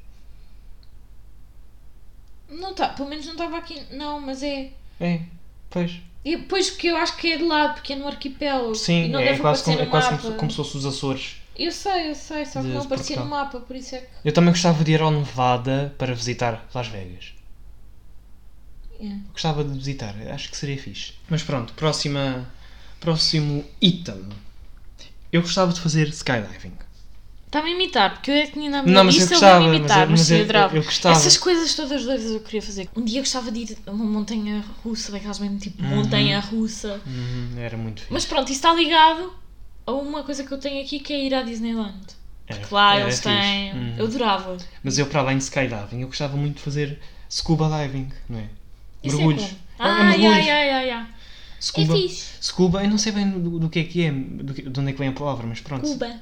Não 2.51 2.73
está, 2.73 2.89
pelo 2.91 3.09
menos 3.09 3.25
não 3.25 3.33
estava 3.33 3.57
aqui. 3.57 3.83
Não, 3.91 4.21
mas 4.21 4.43
é. 4.43 4.71
É. 5.01 5.21
Pois. 5.71 5.99
E 6.23 6.37
depois 6.37 6.71
porque 6.71 6.89
eu 6.89 6.97
acho 6.97 7.17
que 7.17 7.33
é 7.33 7.39
de 7.39 7.45
lado, 7.45 7.75
porque 7.75 7.95
é 7.95 7.97
no 7.97 8.07
arquipélago. 8.07 8.73
e 8.73 8.77
Sim, 8.77 9.09
não 9.09 9.19
é 9.21 9.25
deve 9.27 9.41
quase, 9.41 9.65
como, 9.65 9.81
é 9.81 9.87
quase 9.87 10.09
como, 10.09 10.21
se- 10.21 10.33
como 10.39 10.51
se 10.51 10.57
fosse 10.59 10.77
os 10.77 10.87
Açores. 10.87 11.37
Eu 11.57 11.73
sei, 11.73 12.11
eu 12.11 12.15
sei, 12.15 12.45
só 12.45 12.61
que 12.61 12.67
de 12.69 12.75
não 12.75 12.83
aparecia 12.83 13.17
no 13.17 13.25
mapa, 13.27 13.61
por 13.61 13.75
isso 13.75 13.95
é 13.95 14.01
que. 14.01 14.09
Eu 14.25 14.33
também 14.33 14.51
gostava 14.53 14.85
de 14.85 14.93
ir 14.93 15.01
ao 15.01 15.11
Nevada 15.11 15.95
para 15.97 16.15
visitar 16.15 16.69
Las 16.75 16.89
Vegas. 16.89 17.33
Yeah. 19.01 19.23
Gostava 19.33 19.65
de 19.65 19.73
visitar, 19.77 20.15
acho 20.33 20.51
que 20.51 20.57
seria 20.57 20.77
fixe. 20.81 21.15
Mas 21.31 21.43
pronto, 21.43 21.73
próxima, 21.75 22.47
próximo 23.01 23.65
item. 23.81 24.29
Eu 25.33 25.41
gostava 25.43 25.73
de 25.73 25.81
fazer 25.81 26.09
skydiving. 26.09 26.73
Está-me 27.57 27.73
a 27.73 27.75
imitar, 27.75 28.13
porque 28.15 28.31
eu 28.31 28.35
é 28.35 28.47
que 28.47 28.53
tinha 28.53 28.71
na 28.71 28.83
minha 28.83 28.95
Não, 28.95 29.05
mas 29.05 29.15
eu 29.15 29.21
lista 29.21 29.35
gostava, 29.37 29.65
ele 29.65 29.77
imitar, 29.77 30.09
mas 30.09 30.09
eu- 30.09 30.11
mas, 30.11 30.31
eu- 30.31 30.37
eu 30.37 30.43
adorava. 30.45 30.77
eu 30.77 30.83
gostava. 30.83 31.17
Essas 31.17 31.37
coisas 31.39 31.75
todas 31.75 32.05
doidas 32.05 32.31
eu 32.31 32.41
queria 32.41 32.61
fazer. 32.63 32.89
Um 32.95 33.03
dia 33.03 33.19
eu 33.21 33.23
gostava 33.23 33.51
de 33.51 33.61
ir 33.61 33.79
a 33.87 33.91
uma 33.93 34.05
montanha 34.05 34.63
russa, 34.85 35.11
daquelas 35.13 35.39
mesmo 35.39 35.59
tipo 35.59 35.83
Uhum. 35.83 35.97
montanha 35.97 36.39
russa. 36.41 37.01
Hum, 37.07 37.55
era 37.57 37.77
muito 37.79 38.01
fixe. 38.01 38.13
Mas 38.13 38.27
pronto, 38.27 38.45
isso 38.51 38.59
está 38.59 38.75
ligado 38.75 39.33
a 39.87 39.93
uma 39.93 40.23
coisa 40.23 40.45
que 40.45 40.53
eu 40.53 40.59
tenho 40.59 40.83
aqui 40.85 41.01
que 41.01 41.13
é 41.15 41.25
ir 41.25 41.35
à 41.35 41.43
Disneyland. 41.43 41.97
Era- 42.47 42.61
Porque 42.61 42.75
lá 42.75 43.01
eles 43.01 43.21
têm. 43.21 43.73
Uhum. 43.73 43.95
Eu 43.97 44.05
adorava. 44.07 44.57
Mas 44.85 44.99
eu, 44.99 45.07
para 45.07 45.21
além 45.21 45.39
de 45.39 45.45
skydiving, 45.45 46.03
eu 46.03 46.09
gostava 46.09 46.37
muito 46.37 46.57
de 46.57 46.63
fazer 46.63 47.01
scuba 47.31 47.69
diving, 47.83 48.09
não 48.29 48.39
é? 48.39 48.45
Isso 49.03 49.17
Mergulhos. 49.17 49.43
é 49.43 49.47
como? 49.47 49.59
É- 49.79 49.83
é 49.83 50.01
Ah, 50.01 50.05
mergulhos. 50.05 50.33
ai, 50.35 50.51
ai, 50.51 50.71
ai, 50.71 50.91
ai. 50.91 51.07
Scuba, 51.59 51.95
É 51.95 51.97
fixe. 52.03 52.25
scuba, 52.41 52.85
eu 52.85 52.91
não 52.91 52.99
sei 52.99 53.13
bem 53.13 53.31
do, 53.31 53.59
do 53.59 53.69
que 53.71 53.79
é 53.79 53.85
que 53.85 54.05
é, 54.05 54.13
do 54.13 54.53
de 54.53 54.79
onde 54.81 54.91
é 54.91 54.93
que 54.93 54.99
vem 54.99 55.09
a 55.09 55.13
palavra, 55.13 55.47
mas 55.47 55.59
pronto. 55.61 55.83
Cuba. 55.89 56.21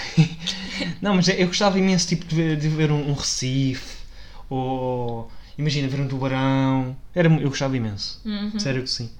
Não, 1.00 1.14
mas 1.14 1.28
eu 1.28 1.46
gostava 1.46 1.78
imenso 1.78 2.08
tipo, 2.08 2.24
de 2.24 2.34
ver, 2.34 2.56
de 2.56 2.68
ver 2.68 2.90
um, 2.90 3.10
um 3.10 3.14
recife, 3.14 4.04
ou 4.48 5.30
imagina 5.56 5.88
ver 5.88 6.00
um 6.00 6.08
tubarão. 6.08 6.96
Era, 7.14 7.28
eu 7.28 7.48
gostava 7.48 7.76
imenso. 7.76 8.20
Uhum. 8.24 8.58
Sério 8.58 8.82
que 8.82 8.90
sim. 8.90 9.10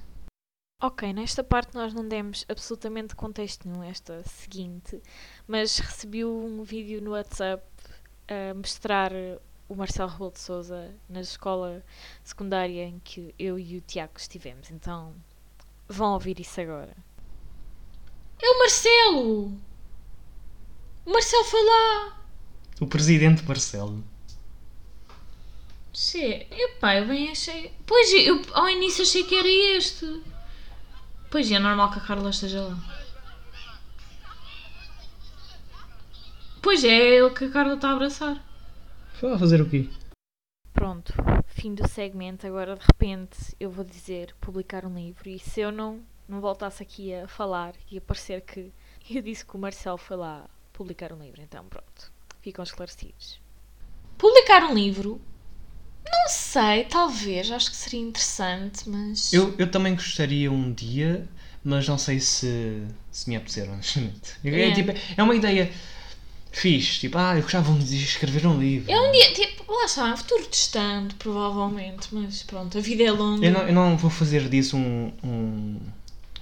Ok, 0.81 1.13
nesta 1.13 1.43
parte 1.43 1.75
nós 1.75 1.93
não 1.93 2.05
demos 2.05 2.45
absolutamente 2.49 3.15
contexto 3.15 3.69
nenhum, 3.69 3.83
esta 3.83 4.21
seguinte, 4.23 5.01
mas 5.47 5.77
recebi 5.77 6.25
um 6.25 6.61
vídeo 6.63 7.01
no 7.01 7.11
WhatsApp 7.11 7.63
a 8.27 8.53
mostrar 8.53 9.11
o 9.69 9.75
Marcelo 9.75 10.09
Rebelo 10.09 10.31
de 10.31 10.39
Souza 10.39 10.93
na 11.07 11.21
escola 11.21 11.83
secundária 12.21 12.83
em 12.83 12.99
que 12.99 13.33
eu 13.39 13.57
e 13.57 13.77
o 13.77 13.81
Tiago 13.81 14.13
estivemos. 14.17 14.69
Então 14.71 15.15
vão 15.87 16.13
ouvir 16.13 16.39
isso 16.39 16.59
agora. 16.59 16.95
É 18.41 18.49
o 18.49 18.59
Marcelo! 18.59 19.57
O 21.05 21.11
Marcelo 21.11 21.43
foi 21.43 21.63
lá! 21.65 22.17
O 22.79 22.87
presidente 22.87 23.43
Marcelo. 23.43 24.03
Sim, 25.93 26.45
epá, 26.49 26.95
eu 26.95 27.07
bem 27.07 27.29
achei. 27.29 27.71
Pois, 27.85 28.11
eu 28.13 28.41
ao 28.53 28.69
início 28.69 29.03
achei 29.03 29.23
que 29.23 29.35
era 29.35 29.47
este. 29.47 30.23
Pois 31.29 31.51
é 31.51 31.59
normal 31.59 31.91
que 31.91 31.99
a 31.99 32.01
Carla 32.01 32.29
esteja 32.29 32.61
lá. 32.61 32.77
Pois 36.61 36.83
é, 36.83 36.87
é 36.87 37.17
ele 37.17 37.29
que 37.31 37.45
a 37.45 37.51
Carla 37.51 37.75
está 37.75 37.89
a 37.89 37.93
abraçar. 37.93 38.41
Foi 39.13 39.33
a 39.33 39.37
fazer 39.37 39.61
o 39.61 39.69
quê? 39.69 39.89
Pronto, 40.73 41.13
fim 41.47 41.75
do 41.75 41.87
segmento. 41.87 42.47
Agora 42.47 42.75
de 42.75 42.85
repente 42.85 43.37
eu 43.59 43.69
vou 43.69 43.83
dizer 43.83 44.33
publicar 44.39 44.85
um 44.85 44.95
livro. 44.95 45.29
E 45.29 45.37
se 45.37 45.59
eu 45.59 45.71
não, 45.71 46.01
não 46.27 46.39
voltasse 46.39 46.81
aqui 46.81 47.13
a 47.13 47.27
falar 47.27 47.73
e 47.91 47.97
a 47.97 48.01
parecer 48.01 48.41
que 48.41 48.71
eu 49.09 49.21
disse 49.21 49.45
que 49.45 49.55
o 49.55 49.59
Marcelo 49.59 49.97
foi 49.97 50.17
lá 50.17 50.49
publicar 50.73 51.13
um 51.13 51.21
livro, 51.21 51.41
então 51.41 51.63
pronto, 51.65 52.11
ficam 52.41 52.63
esclarecidos. 52.63 53.39
Publicar 54.17 54.63
um 54.63 54.73
livro 54.73 55.21
não 56.05 56.29
sei, 56.29 56.83
talvez, 56.85 57.49
acho 57.51 57.71
que 57.71 57.77
seria 57.77 57.99
interessante, 58.01 58.89
mas. 58.89 59.33
Eu, 59.33 59.55
eu 59.57 59.69
também 59.69 59.95
gostaria 59.95 60.51
um 60.51 60.71
dia, 60.71 61.27
mas 61.63 61.87
não 61.87 61.97
sei 61.97 62.19
se, 62.19 62.83
se 63.11 63.29
me 63.29 63.35
apetecer, 63.35 63.69
honestamente. 63.69 64.33
É, 64.43 64.69
É. 64.69 64.71
tipo, 64.73 64.91
é 65.17 65.23
uma 65.23 65.35
ideia 65.35 65.71
fixe, 66.51 66.99
tipo, 66.99 67.17
ah, 67.17 67.35
eu 67.35 67.41
gostava 67.41 67.73
de 67.73 68.03
escrever 68.03 68.45
um 68.45 68.59
livro. 68.59 68.91
É 68.91 69.01
um 69.01 69.11
dia, 69.11 69.33
tipo, 69.33 69.71
lá 69.71 69.85
está, 69.85 70.09
é 70.09 70.13
um 70.13 70.17
futuro 70.17 70.47
distante, 70.49 71.15
provavelmente, 71.15 72.09
mas 72.11 72.43
pronto, 72.43 72.77
a 72.77 72.81
vida 72.81 73.03
é 73.03 73.11
longa. 73.11 73.45
Eu 73.45 73.51
não, 73.51 73.61
eu 73.67 73.73
não 73.73 73.97
vou 73.97 74.11
fazer 74.11 74.47
disso 74.47 74.77
um, 74.77 75.11
um, 75.23 75.79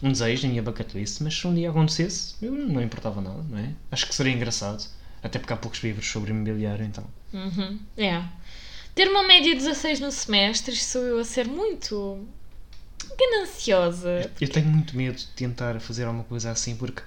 um 0.01 0.11
desejo 0.11 0.43
na 0.43 0.49
minha 0.49 0.63
bucket 0.63 0.93
list, 0.93 1.21
mas 1.21 1.35
se 1.37 1.45
um 1.47 1.53
dia 1.53 1.69
acontecesse, 1.69 2.35
eu 2.41 2.51
não 2.51 2.81
importava 2.81 3.21
nada, 3.21 3.43
não 3.49 3.57
é? 3.57 3.69
Acho 3.91 4.07
que 4.07 4.15
seria 4.15 4.33
engraçado. 4.33 4.83
Até 5.23 5.37
porque 5.37 5.53
há 5.53 5.57
poucos 5.57 5.83
livros 5.83 6.07
sobre 6.09 6.31
imobiliário, 6.31 6.83
então. 6.83 7.03
Uhum, 7.33 7.79
é. 7.97 8.23
Ter 8.95 9.07
uma 9.07 9.23
média 9.23 9.51
de 9.53 9.59
16 9.59 9.99
no 9.99 10.11
semestre, 10.11 10.75
sou 10.75 11.01
eu 11.03 11.19
a 11.19 11.23
ser 11.23 11.45
muito 11.47 12.25
gananciosa. 13.17 14.29
Eu 14.39 14.47
tenho 14.49 14.67
muito 14.67 14.95
medo 14.95 15.15
de 15.17 15.27
tentar 15.27 15.79
fazer 15.79 16.05
alguma 16.05 16.23
coisa 16.23 16.51
assim, 16.51 16.75
porque 16.75 17.01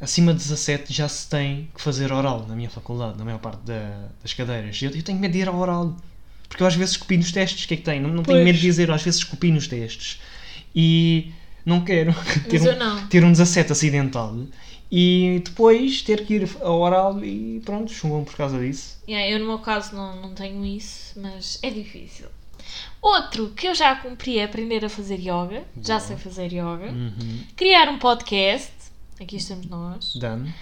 acima 0.00 0.32
de 0.32 0.38
17 0.38 0.92
já 0.92 1.08
se 1.08 1.28
tem 1.28 1.68
que 1.74 1.80
fazer 1.80 2.12
oral 2.12 2.46
na 2.46 2.54
minha 2.54 2.70
faculdade, 2.70 3.16
na 3.18 3.24
maior 3.24 3.38
parte 3.38 3.60
da- 3.62 4.08
das 4.22 4.32
cadeiras. 4.34 4.80
Eu, 4.82 4.90
eu 4.90 5.02
tenho 5.02 5.18
medo 5.18 5.32
de 5.32 5.38
ir 5.38 5.48
ao 5.48 5.56
oral. 5.56 5.96
Porque 6.48 6.62
eu 6.62 6.66
às 6.66 6.74
vezes 6.76 6.96
copi 6.96 7.16
nos 7.16 7.32
testes, 7.32 7.64
o 7.64 7.68
que 7.68 7.74
é 7.74 7.76
que 7.76 7.82
tem? 7.82 8.00
Não, 8.00 8.08
não 8.10 8.22
tenho 8.22 8.44
medo 8.44 8.56
de 8.56 8.62
dizer, 8.62 8.88
eu 8.88 8.94
às 8.94 9.02
vezes 9.02 9.24
copi 9.24 9.50
nos 9.50 9.66
testes. 9.66 10.20
E 10.74 11.32
não 11.66 11.84
quero 11.84 12.14
ter, 12.48 12.62
um, 12.62 12.78
não. 12.78 13.06
ter 13.08 13.24
um 13.24 13.32
17 13.32 13.72
acidental 13.72 14.34
e 14.90 15.42
depois 15.44 16.00
ter 16.02 16.24
que 16.24 16.34
ir 16.34 16.56
ao 16.60 16.80
oral 16.80 17.22
e 17.24 17.60
pronto, 17.64 17.92
chungam 17.92 18.24
por 18.24 18.36
causa 18.36 18.58
disso. 18.58 18.98
Yeah, 19.08 19.28
eu 19.28 19.40
no 19.40 19.46
meu 19.46 19.58
caso 19.58 19.94
não, 19.94 20.22
não 20.22 20.34
tenho 20.34 20.64
isso, 20.64 21.20
mas 21.20 21.58
é 21.62 21.70
difícil. 21.70 22.28
Outro 23.02 23.50
que 23.50 23.66
eu 23.66 23.74
já 23.74 23.94
cumpri 23.96 24.38
é 24.38 24.44
aprender 24.44 24.84
a 24.84 24.88
fazer 24.88 25.18
yoga. 25.18 25.64
Já 25.80 25.96
Boa. 25.96 26.00
sei 26.00 26.16
fazer 26.16 26.52
yoga. 26.52 26.90
Uhum. 26.90 27.44
Criar 27.56 27.88
um 27.88 27.98
podcast. 27.98 28.72
Aqui 29.20 29.36
estamos 29.36 29.66
nós. 29.66 30.16
Dano. 30.16 30.52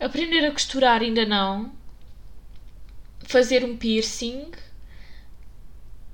Aprender 0.00 0.44
a 0.46 0.50
costurar 0.50 1.00
ainda 1.00 1.24
não. 1.24 1.72
Fazer 3.24 3.64
um 3.64 3.76
piercing. 3.76 4.50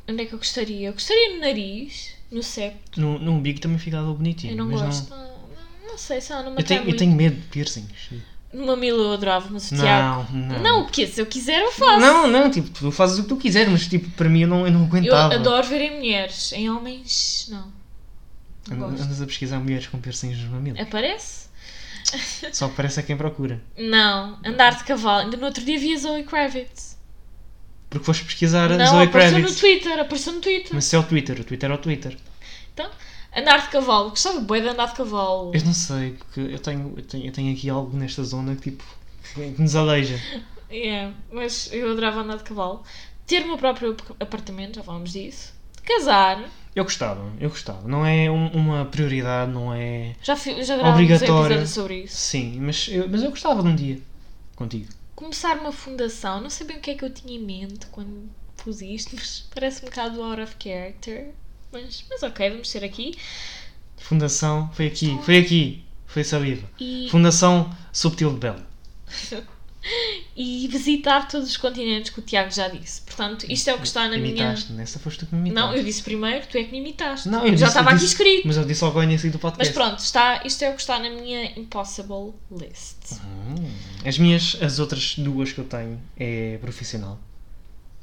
Onde 0.09 0.23
é 0.23 0.27
que 0.27 0.35
eu 0.35 0.39
gostaria? 0.39 0.89
Eu 0.89 0.93
gostaria 0.93 1.35
no 1.35 1.41
nariz, 1.41 2.15
no 2.31 2.43
septo. 2.43 3.01
No, 3.01 3.19
no 3.19 3.33
umbigo 3.33 3.61
também 3.61 3.79
ficava 3.79 4.13
bonitinho. 4.13 4.53
Eu 4.53 4.57
não 4.57 4.67
mas 4.67 4.83
gosto. 4.83 5.11
Não, 5.11 5.19
não, 5.19 5.89
não 5.89 5.99
sei 5.99 6.21
se 6.21 6.33
ela 6.33 6.43
não 6.43 6.53
me 6.53 6.61
Eu 6.61 6.65
tenho, 6.65 6.89
eu 6.89 6.97
tenho 6.97 7.13
medo 7.13 7.37
de 7.37 7.47
piercings. 7.47 8.11
No 8.53 8.67
mamilo 8.67 9.03
eu 9.03 9.13
adorava, 9.13 9.49
mas 9.51 9.71
o 9.71 9.77
Tiago. 9.77 10.27
Não, 10.33 10.49
não. 10.49 10.63
Não, 10.63 10.85
porque 10.85 11.07
se 11.07 11.21
eu 11.21 11.27
quiser 11.27 11.61
eu 11.61 11.71
faço. 11.71 12.01
Não, 12.01 12.27
não, 12.27 12.51
tipo, 12.51 12.71
tu 12.71 12.91
fazes 12.91 13.19
o 13.19 13.23
que 13.23 13.29
tu 13.29 13.37
quiseres, 13.37 13.71
mas 13.71 13.87
tipo, 13.87 14.09
para 14.11 14.29
mim 14.29 14.41
eu 14.41 14.49
não, 14.49 14.67
eu 14.67 14.73
não 14.73 14.81
eu 14.81 14.87
aguentava. 14.87 15.35
adoro 15.35 15.67
ver 15.67 15.83
em 15.83 15.97
mulheres. 15.97 16.53
Em 16.53 16.71
homens, 16.71 17.47
não. 17.51 17.71
Não 18.69 18.91
gosto. 18.91 19.03
Andas 19.03 19.23
a 19.23 19.27
pesquisar 19.27 19.59
mulheres 19.61 19.87
com 19.87 19.99
piercings 19.99 20.39
nos 20.39 20.51
mamilos. 20.51 20.81
Aparece? 20.81 21.49
Só 22.53 22.69
que 22.69 22.75
parece 22.75 23.01
a 23.01 23.03
quem 23.03 23.17
procura. 23.17 23.61
Não. 23.77 24.39
Andar 24.45 24.77
de 24.77 24.85
cavalo. 24.85 25.25
Ainda 25.25 25.37
no 25.37 25.47
outro 25.47 25.65
dia 25.65 25.79
vi 25.79 25.95
a 25.95 25.99
Zoe 25.99 26.23
Kravitz. 26.25 26.98
Porque 27.91 28.05
foste 28.05 28.25
pesquisar 28.25 28.71
a 28.73 28.77
não, 28.77 28.87
Zoe 28.87 29.05
apareceu 29.07 29.39
Kravitz. 29.39 29.55
no 29.55 29.61
Twitter. 29.61 29.99
Apareceu 30.01 30.33
no 30.35 30.41
Twitter. 30.41 30.71
Mas 30.75 30.85
isso 30.85 30.97
é 30.97 30.99
o 30.99 31.03
Twitter, 31.03 31.41
o 31.41 31.45
Twitter 31.45 31.71
é 31.71 31.75
o 31.75 31.79
Twitter. 31.79 32.17
Então, 32.75 32.91
andar 33.37 33.63
de 33.63 33.69
cavalo. 33.71 34.11
Gostava 34.11 34.41
bem 34.41 34.63
de 34.63 34.69
andar 34.69 34.87
de 34.89 34.95
cavalo. 34.95 35.53
Eu 35.55 35.65
não 35.65 35.73
sei, 35.75 36.11
porque 36.13 36.41
eu 36.41 36.59
tenho, 36.59 36.95
eu 36.97 37.03
tenho, 37.03 37.27
eu 37.27 37.33
tenho 37.33 37.53
aqui 37.53 37.71
algo 37.71 37.97
nesta 37.97 38.23
zona 38.25 38.55
que 38.57 38.71
tipo, 38.73 38.85
que 39.35 39.55
nos 39.63 39.75
aleija. 39.77 40.21
Yeah, 40.71 41.15
mas 41.33 41.71
eu 41.73 41.91
adorava 41.93 42.21
andar 42.21 42.37
de 42.37 42.43
cavalo. 42.45 42.83
Ter 43.27 43.43
o 43.43 43.47
meu 43.47 43.57
próprio 43.57 43.93
ap- 43.93 44.17
apartamento, 44.21 44.75
já 44.77 44.83
falámos 44.83 45.15
disso. 45.15 45.55
Casar. 45.83 46.45
Eu 46.77 46.85
gostava, 46.85 47.25
eu 47.41 47.49
gostava. 47.49 47.89
Não 47.89 48.05
é 48.05 48.31
um- 48.31 48.49
uma 48.49 48.85
prioridade, 48.85 49.51
não 49.51 49.73
é. 49.73 50.15
Já, 50.23 50.37
fi- 50.37 50.63
já 50.63 50.77
gravámos 50.77 51.71
sobre 51.71 52.03
isso. 52.03 52.15
Sim, 52.19 52.59
mas 52.61 52.87
eu, 52.91 53.09
mas 53.09 53.23
eu 53.23 53.31
gostava 53.31 53.63
de 53.63 53.69
um 53.69 53.75
dia 53.75 53.99
contigo. 54.55 54.89
Começar 55.19 55.59
uma 55.59 55.73
fundação. 55.73 56.41
Não 56.41 56.49
sei 56.49 56.65
bem 56.65 56.77
o 56.77 56.81
que 56.81 56.93
é 56.93 56.95
que 56.95 57.05
eu 57.05 57.13
tinha 57.13 57.37
em 57.37 57.43
mente 57.43 57.87
quando 57.87 58.31
pus 58.57 58.81
isto, 58.81 59.17
mas 59.17 59.45
parece 59.53 59.85
um 59.85 59.89
bocado 59.89 60.23
out 60.23 60.41
of 60.41 60.55
character. 60.63 61.31
Mas, 61.73 62.05
mas 62.09 62.23
ok, 62.23 62.49
vamos 62.51 62.71
ser 62.71 62.85
aqui. 62.85 63.19
Fundação, 63.97 64.71
foi 64.73 64.87
aqui, 64.87 65.19
foi 65.25 65.39
aqui, 65.39 65.85
foi 66.07 66.23
saliva. 66.23 66.71
E, 66.79 67.09
Fundação 67.11 67.69
Subtil 67.93 68.33
de 68.33 68.39
Belo. 68.39 68.63
e 70.41 70.69
visitar 70.69 71.27
todos 71.27 71.49
os 71.49 71.57
continentes 71.57 72.11
que 72.13 72.21
o 72.21 72.23
Tiago 72.23 72.49
já 72.53 72.69
disse. 72.69 73.01
Portanto, 73.03 73.45
isto 73.51 73.69
é 73.69 73.75
o 73.75 73.79
que 73.79 73.87
está 73.89 74.03
na 74.09 74.17
minha. 74.17 74.29
Imitaste, 74.29 74.73
nessa 74.73 74.99
foste 75.01 75.19
tu 75.19 75.27
que 75.27 75.35
me 75.35 75.49
imitaste. 75.51 75.69
Não, 75.69 75.77
eu 75.77 75.83
disse 75.83 76.01
primeiro, 76.03 76.47
tu 76.47 76.57
é 76.57 76.63
que 76.63 76.71
me 76.71 76.79
imitaste. 76.79 77.29
Não, 77.29 77.41
eu 77.41 77.49
já 77.49 77.53
disse- 77.55 77.65
estava 77.67 77.91
eu 77.91 77.95
aqui 77.97 78.01
disse- 78.05 78.13
escrito. 78.15 78.47
Mas 78.47 78.57
eu 78.57 78.65
disse 78.65 78.85
logo 78.85 78.99
ao 78.99 79.03
início 79.05 79.33
do 79.33 79.39
podcast. 79.41 79.75
Mas 79.75 79.75
pronto, 79.85 79.99
está, 79.99 80.41
isto 80.45 80.63
é 80.63 80.71
o 80.71 80.75
que 80.75 80.81
está 80.81 81.01
na 81.01 81.11
minha 81.11 81.59
impossible 81.59 82.35
list. 82.53 83.15
Hum, 83.15 83.69
As 84.07 84.17
minhas, 84.17 84.57
as 84.63 84.79
outras 84.79 85.17
duas 85.19 85.51
que 85.53 85.59
eu 85.59 85.65
tenho 85.65 86.01
é 86.17 86.57
profissional. 86.61 87.19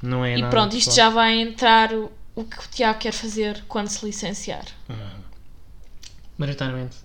Não 0.02 0.22
é 0.22 0.36
e 0.36 0.40
nada 0.42 0.50
pronto, 0.50 0.76
isto 0.76 0.94
já 0.94 1.08
vai 1.08 1.40
entrar 1.40 1.94
o, 1.94 2.12
o 2.34 2.44
que 2.44 2.58
o 2.58 2.68
Tiago 2.70 2.98
quer 2.98 3.12
fazer 3.12 3.64
quando 3.66 3.88
se 3.88 4.04
licenciar. 4.04 4.66
Maioritariamente, 6.36 6.96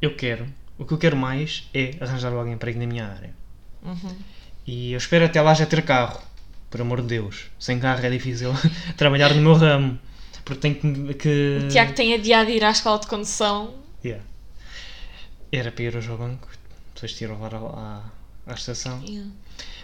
eu 0.00 0.14
quero. 0.16 0.46
O 0.78 0.84
que 0.84 0.92
eu 0.94 0.98
quero 0.98 1.16
mais 1.16 1.68
é 1.74 1.96
arranjar 2.00 2.32
logo 2.32 2.48
emprego 2.48 2.78
na 2.78 2.86
minha 2.86 3.06
área. 3.06 3.34
Uhum. 3.82 4.16
E 4.66 4.92
eu 4.92 4.98
espero 4.98 5.24
até 5.24 5.40
lá 5.40 5.54
já 5.54 5.66
ter 5.66 5.82
carro. 5.82 6.20
Por 6.70 6.80
amor 6.80 7.00
de 7.02 7.08
Deus. 7.08 7.46
Sem 7.58 7.78
carro 7.78 8.04
é 8.04 8.10
difícil 8.10 8.52
trabalhar 8.96 9.34
no 9.34 9.42
meu 9.42 9.54
ramo. 9.54 9.98
Porque 10.44 10.60
tenho 10.60 10.74
que. 11.08 11.14
que... 11.14 11.58
O 11.64 11.68
Tiago 11.68 11.92
tem 11.92 12.14
adiado 12.14 12.50
ir 12.50 12.64
à 12.64 12.70
escola 12.70 12.98
de 12.98 13.06
condução. 13.06 13.74
Yeah. 14.04 14.24
Era 15.52 15.70
para 15.70 15.84
ir 15.84 15.96
hoje 15.96 16.08
ao 16.10 16.16
banco, 16.16 16.48
depois 16.94 17.12
de 17.12 17.24
ir 17.24 17.28
levar 17.28 17.54
à, 17.54 18.02
à 18.46 18.54
estação. 18.54 19.02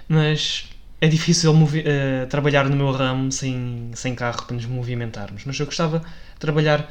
Mas 0.09 0.67
é 1.01 1.07
difícil 1.09 1.55
eh, 1.85 2.27
trabalhar 2.27 2.69
no 2.69 2.75
meu 2.75 2.91
ramo 2.91 3.31
sem, 3.31 3.91
sem 3.95 4.15
carro 4.15 4.45
para 4.47 4.57
nos 4.57 4.65
movimentarmos. 4.65 5.45
Mas 5.45 5.59
eu 5.61 5.67
gostava 5.67 6.01
de 6.01 6.07
trabalhar 6.41 6.89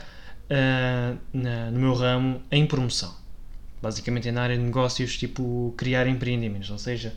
eh, 0.49 1.15
na- 1.33 1.71
no 1.71 1.79
meu 1.79 1.93
ramo 1.93 2.41
em 2.51 2.65
promoção. 2.67 3.13
Basicamente 3.81 4.27
é 4.29 4.31
na 4.31 4.43
área 4.43 4.57
de 4.57 4.63
negócios, 4.63 5.17
tipo 5.17 5.73
criar 5.77 6.07
empreendimentos, 6.07 6.69
ou 6.71 6.77
seja, 6.79 7.13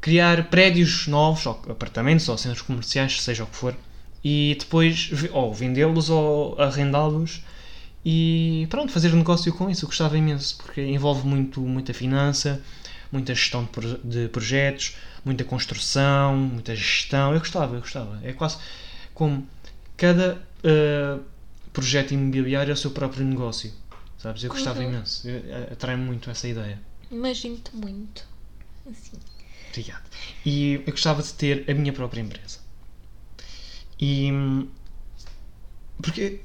criar 0.00 0.44
prédios 0.50 1.06
novos, 1.06 1.46
ou 1.46 1.60
apartamentos, 1.68 2.28
ou 2.28 2.36
centros 2.36 2.62
comerciais, 2.62 3.20
seja 3.22 3.44
o 3.44 3.46
que 3.46 3.56
for, 3.56 3.74
e 4.22 4.56
depois 4.58 5.10
ou 5.32 5.52
vendê-los 5.54 6.10
ou 6.10 6.60
arrendá-los 6.60 7.42
e 8.04 8.66
pronto, 8.70 8.92
fazer 8.92 9.12
negócio 9.14 9.52
com 9.54 9.70
isso. 9.70 9.84
Eu 9.84 9.88
gostava 9.88 10.18
imenso, 10.18 10.56
porque 10.58 10.82
envolve 10.82 11.26
muito, 11.26 11.60
muita 11.60 11.94
finança, 11.94 12.62
muita 13.12 13.34
gestão 13.34 13.64
de, 13.64 13.70
proje- 13.70 14.00
de 14.04 14.28
projetos, 14.28 14.96
muita 15.24 15.44
construção, 15.44 16.36
muita 16.36 16.74
gestão. 16.76 17.32
Eu 17.34 17.40
gostava, 17.40 17.76
eu 17.76 17.80
gostava. 17.80 18.20
É 18.24 18.32
quase 18.32 18.58
como 19.14 19.46
cada 19.96 20.42
eh, 20.62 21.18
projeto 21.72 22.12
imobiliário 22.14 22.70
é 22.70 22.74
o 22.74 22.76
seu 22.76 22.90
próprio 22.90 23.24
negócio. 23.24 23.72
Sabes? 24.24 24.42
Eu 24.42 24.48
gostava 24.48 24.80
Uhum. 24.80 24.88
imenso. 24.88 25.28
Eh, 25.28 25.68
Atrai-me 25.70 26.02
muito 26.02 26.30
essa 26.30 26.48
ideia. 26.48 26.80
Imagino-te 27.10 27.76
muito. 27.76 28.26
Assim. 28.90 29.18
Obrigado. 29.68 30.02
E 30.46 30.74
eu 30.86 30.92
gostava 30.92 31.22
de 31.22 31.34
ter 31.34 31.70
a 31.70 31.74
minha 31.74 31.92
própria 31.92 32.22
empresa. 32.22 32.58
E. 34.00 34.32
hum, 34.32 34.66
Porque. 36.02 36.40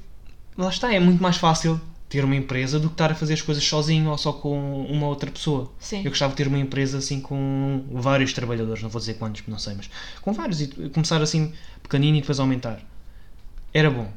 Lá 0.58 0.68
está, 0.68 0.92
é 0.92 1.00
muito 1.00 1.22
mais 1.22 1.38
fácil 1.38 1.80
ter 2.10 2.22
uma 2.22 2.36
empresa 2.36 2.78
do 2.78 2.88
que 2.88 2.94
estar 2.94 3.10
a 3.12 3.14
fazer 3.14 3.32
as 3.34 3.40
coisas 3.40 3.64
sozinho 3.64 4.10
ou 4.10 4.18
só 4.18 4.30
com 4.30 4.84
uma 4.84 5.06
outra 5.06 5.30
pessoa. 5.30 5.72
Sim. 5.78 6.02
Eu 6.04 6.10
gostava 6.10 6.32
de 6.32 6.36
ter 6.36 6.48
uma 6.48 6.58
empresa 6.58 6.98
assim 6.98 7.18
com 7.18 7.82
vários 7.92 8.34
trabalhadores, 8.34 8.82
não 8.82 8.90
vou 8.90 9.00
dizer 9.00 9.14
quantos, 9.14 9.42
não 9.46 9.58
sei, 9.58 9.74
mas 9.74 9.88
com 10.20 10.34
vários 10.34 10.60
e 10.60 10.68
começar 10.90 11.22
assim 11.22 11.54
pequenino 11.82 12.18
e 12.18 12.20
depois 12.20 12.38
aumentar. 12.40 12.84
Era 13.72 13.90
bom. 13.90 14.12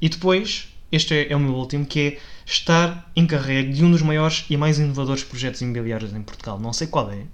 E 0.00 0.08
depois, 0.08 0.74
este 0.90 1.14
é, 1.14 1.32
é 1.32 1.36
o 1.36 1.40
meu 1.40 1.54
último, 1.54 1.84
que 1.84 2.00
é 2.00 2.18
estar 2.44 3.10
encarregue 3.16 3.72
de 3.72 3.84
um 3.84 3.90
dos 3.90 4.02
maiores 4.02 4.44
e 4.48 4.56
mais 4.56 4.78
inovadores 4.78 5.24
projetos 5.24 5.60
imobiliários 5.60 6.12
em 6.12 6.22
Portugal. 6.22 6.58
Não 6.58 6.72
sei 6.72 6.86
qual 6.86 7.10
é, 7.10 7.24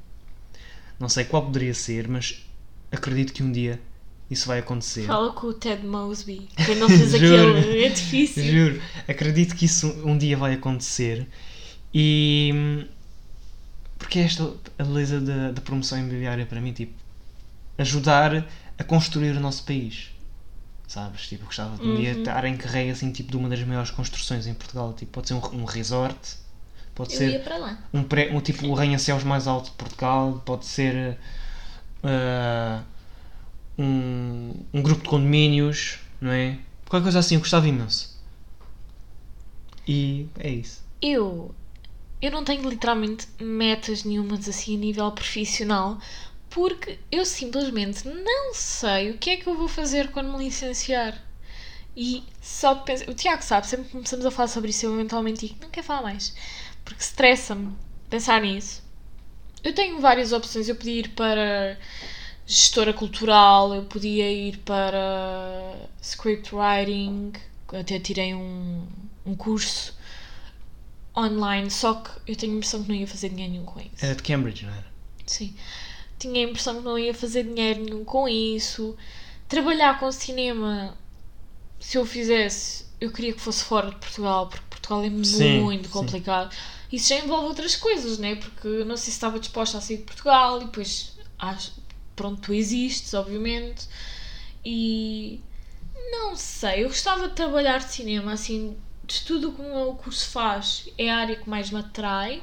não 0.98 1.08
sei 1.08 1.24
qual 1.24 1.42
poderia 1.42 1.74
ser, 1.74 2.08
mas 2.08 2.44
acredito 2.90 3.32
que 3.32 3.42
um 3.42 3.52
dia 3.52 3.80
isso 4.30 4.46
vai 4.46 4.60
acontecer. 4.60 5.06
Fala 5.06 5.32
com 5.32 5.48
o 5.48 5.52
Ted 5.52 5.86
Mosby. 5.86 6.48
Quem 6.64 6.76
não 6.76 6.88
fez 6.88 7.12
aquele. 7.14 7.84
É 7.84 7.88
difícil. 7.90 8.44
Juro, 8.44 8.82
acredito 9.06 9.54
que 9.54 9.66
isso 9.66 9.88
um 10.04 10.16
dia 10.16 10.36
vai 10.36 10.54
acontecer 10.54 11.26
e 11.92 12.86
porque 13.98 14.18
é 14.18 14.22
esta 14.22 14.50
a 14.78 14.84
beleza 14.84 15.20
da, 15.20 15.52
da 15.52 15.60
promoção 15.60 15.98
imobiliária 15.98 16.46
para 16.46 16.60
mim, 16.60 16.72
tipo, 16.72 16.92
ajudar 17.78 18.46
a 18.78 18.84
construir 18.84 19.36
o 19.36 19.40
nosso 19.40 19.64
país. 19.64 20.11
Sabes? 20.92 21.26
Tipo, 21.26 21.46
gostava 21.46 21.78
de 21.78 21.88
um 21.88 21.94
dia 21.94 22.12
Uhum. 22.12 22.18
estar 22.18 22.44
em 22.44 22.54
carreira 22.54 22.92
assim, 22.92 23.10
tipo, 23.10 23.30
de 23.30 23.36
uma 23.38 23.48
das 23.48 23.64
maiores 23.64 23.90
construções 23.90 24.46
em 24.46 24.52
Portugal. 24.52 24.92
Tipo, 24.92 25.10
pode 25.12 25.28
ser 25.28 25.32
um, 25.32 25.62
um 25.62 25.64
resort, 25.64 26.36
pode 26.94 27.14
Eu 27.14 27.18
ser 27.18 27.42
um, 27.94 28.04
pré, 28.04 28.30
um 28.30 28.42
tipo 28.42 28.66
o 28.66 28.76
arranha-céus 28.76 29.24
mais 29.24 29.46
alto 29.46 29.70
de 29.70 29.76
Portugal, 29.76 30.42
pode 30.44 30.66
ser 30.66 31.16
ah, 32.04 32.82
um, 33.78 34.52
um 34.74 34.82
grupo 34.82 35.02
de 35.02 35.08
condomínios, 35.08 35.98
não 36.20 36.30
é? 36.30 36.58
Qualquer 36.86 37.04
coisa 37.04 37.20
assim, 37.20 37.36
eu 37.36 37.40
gostava 37.40 37.66
imenso. 37.66 38.14
E 39.86 40.26
é 40.38 40.50
isso. 40.50 40.82
Eu. 41.00 41.54
Eu 42.20 42.30
não 42.30 42.44
tenho 42.44 42.68
literalmente 42.68 43.26
metas 43.40 44.04
nenhumas 44.04 44.48
assim 44.48 44.76
a 44.76 44.78
nível 44.78 45.10
profissional. 45.12 45.98
Porque 46.54 46.98
eu 47.10 47.24
simplesmente 47.24 48.06
não 48.06 48.54
sei 48.54 49.10
o 49.10 49.18
que 49.18 49.30
é 49.30 49.36
que 49.36 49.46
eu 49.46 49.56
vou 49.56 49.68
fazer 49.68 50.10
quando 50.10 50.36
me 50.36 50.44
licenciar. 50.44 51.20
E 51.96 52.24
só 52.40 52.74
de 52.74 52.84
pensar. 52.84 53.08
O 53.08 53.14
Tiago 53.14 53.42
sabe, 53.42 53.66
sempre 53.66 53.86
que 53.86 53.92
começamos 53.92 54.26
a 54.26 54.30
falar 54.30 54.48
sobre 54.48 54.70
isso, 54.70 54.86
eu 54.86 54.94
eventualmente 54.94 55.46
digo, 55.46 55.58
não 55.62 55.70
quero 55.70 55.86
falar 55.86 56.02
mais. 56.02 56.34
Porque 56.84 57.02
estressa-me 57.02 57.74
pensar 58.08 58.40
nisso. 58.40 58.82
Eu 59.64 59.74
tenho 59.74 60.00
várias 60.00 60.32
opções. 60.32 60.68
Eu 60.68 60.76
podia 60.76 61.00
ir 61.00 61.08
para 61.10 61.78
gestora 62.46 62.92
cultural, 62.92 63.74
eu 63.74 63.84
podia 63.84 64.30
ir 64.30 64.58
para 64.58 65.74
scriptwriting, 66.02 67.32
até 67.68 67.98
tirei 67.98 68.34
um, 68.34 68.86
um 69.24 69.34
curso 69.34 69.94
online, 71.16 71.70
só 71.70 71.94
que 71.94 72.10
eu 72.32 72.36
tenho 72.36 72.54
a 72.54 72.56
impressão 72.56 72.82
que 72.82 72.88
não 72.88 72.96
ia 72.96 73.06
fazer 73.06 73.28
dinheiro 73.28 73.52
nenhum 73.52 73.64
com 73.64 73.80
isso. 73.80 73.90
Era 74.00 74.14
de 74.14 74.22
Cambridge, 74.22 74.66
não 74.66 74.72
era? 74.72 74.86
Sim. 75.26 75.54
Tinha 76.22 76.46
a 76.46 76.50
impressão 76.50 76.76
que 76.76 76.82
não 76.84 76.98
ia 76.98 77.12
fazer 77.14 77.42
dinheiro 77.44 77.80
nenhum 77.82 78.04
com 78.04 78.28
isso. 78.28 78.96
Trabalhar 79.48 79.98
com 79.98 80.10
cinema, 80.12 80.96
se 81.80 81.98
eu 81.98 82.06
fizesse, 82.06 82.86
eu 83.00 83.12
queria 83.12 83.32
que 83.32 83.40
fosse 83.40 83.64
fora 83.64 83.90
de 83.90 83.96
Portugal, 83.96 84.48
porque 84.48 84.64
Portugal 84.70 85.04
é 85.04 85.10
Sim, 85.10 85.60
muito 85.60 85.88
sim. 85.88 85.90
complicado. 85.90 86.54
Isso 86.92 87.08
já 87.08 87.16
envolve 87.16 87.46
outras 87.46 87.76
coisas, 87.76 88.18
né? 88.18 88.36
Porque 88.36 88.84
não 88.84 88.96
sei 88.96 89.06
se 89.06 89.10
estava 89.10 89.40
disposta 89.40 89.78
a 89.78 89.80
sair 89.80 89.98
de 89.98 90.04
Portugal 90.04 90.62
e 90.62 90.66
depois, 90.66 91.18
acho, 91.38 91.72
pronto, 92.14 92.40
tu 92.42 92.54
existes, 92.54 93.14
obviamente. 93.14 93.88
E 94.64 95.40
não 96.10 96.36
sei, 96.36 96.84
eu 96.84 96.88
gostava 96.88 97.28
de 97.28 97.34
trabalhar 97.34 97.78
de 97.78 97.92
cinema, 97.92 98.32
assim, 98.32 98.76
de 99.04 99.22
tudo 99.22 99.50
o 99.50 99.54
que 99.54 99.62
o 99.62 99.94
curso 99.94 100.28
faz 100.30 100.88
é 100.98 101.10
a 101.10 101.18
área 101.18 101.36
que 101.36 101.48
mais 101.50 101.70
me 101.70 101.80
atrai, 101.80 102.42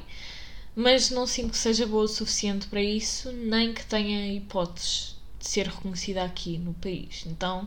mas 0.74 1.10
não 1.10 1.26
sinto 1.26 1.50
que 1.52 1.58
seja 1.58 1.86
boa 1.86 2.04
o 2.04 2.08
suficiente 2.08 2.66
para 2.68 2.82
isso, 2.82 3.30
nem 3.32 3.72
que 3.74 3.84
tenha 3.84 4.32
hipóteses 4.32 5.16
de 5.38 5.48
ser 5.48 5.66
reconhecida 5.66 6.22
aqui 6.24 6.58
no 6.58 6.74
país. 6.74 7.24
Então 7.26 7.66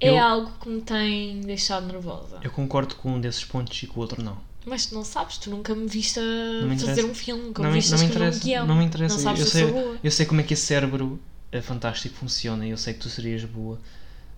é 0.00 0.08
Eu- 0.08 0.18
algo 0.18 0.52
que 0.60 0.68
me 0.68 0.80
tem 0.80 1.40
deixado 1.40 1.86
nervosa. 1.86 2.40
Eu 2.42 2.50
concordo 2.50 2.94
com 2.96 3.14
um 3.14 3.20
desses 3.20 3.44
pontos 3.44 3.82
e 3.82 3.86
com 3.86 3.98
o 3.98 4.02
outro 4.02 4.22
não. 4.22 4.38
Mas 4.66 4.86
tu 4.86 4.94
não 4.94 5.04
sabes, 5.04 5.38
tu 5.38 5.48
nunca 5.50 5.74
me 5.74 5.86
viste 5.86 6.20
a 6.20 6.66
me 6.66 6.78
fazer 6.78 7.04
um 7.04 7.14
filme, 7.14 7.44
nunca 7.44 7.62
Não 7.62 7.70
me 7.70 7.76
viste 7.76 7.90
não 7.90 7.98
a 7.98 8.00
me 8.02 8.06
escrever 8.06 8.34
um 8.34 8.38
guião. 8.38 8.66
Não 8.66 8.76
me 8.76 8.84
interessa. 8.84 9.14
Não 9.16 9.22
sabes 9.22 9.40
eu, 9.40 9.46
se 9.46 9.52
sei, 9.52 9.70
boa. 9.72 9.98
eu 10.04 10.10
sei 10.10 10.26
como 10.26 10.40
é 10.40 10.44
que 10.44 10.52
esse 10.52 10.66
cérebro 10.66 11.20
é 11.50 11.62
fantástico 11.62 12.14
funciona 12.16 12.66
e 12.66 12.70
eu 12.70 12.76
sei 12.76 12.92
que 12.92 13.00
tu 13.00 13.08
serias 13.08 13.44
boa 13.44 13.80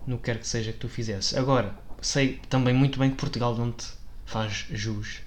no 0.07 0.17
que 0.17 0.23
quer 0.23 0.39
que 0.39 0.47
seja 0.47 0.71
que 0.71 0.79
tu 0.79 0.87
fizesses. 0.87 1.35
Agora, 1.35 1.75
sei 2.01 2.39
também 2.49 2.73
muito 2.73 2.97
bem 2.97 3.09
que 3.09 3.17
Portugal 3.17 3.55
não 3.55 3.71
te 3.71 3.85
faz 4.25 4.65
jus 4.71 5.19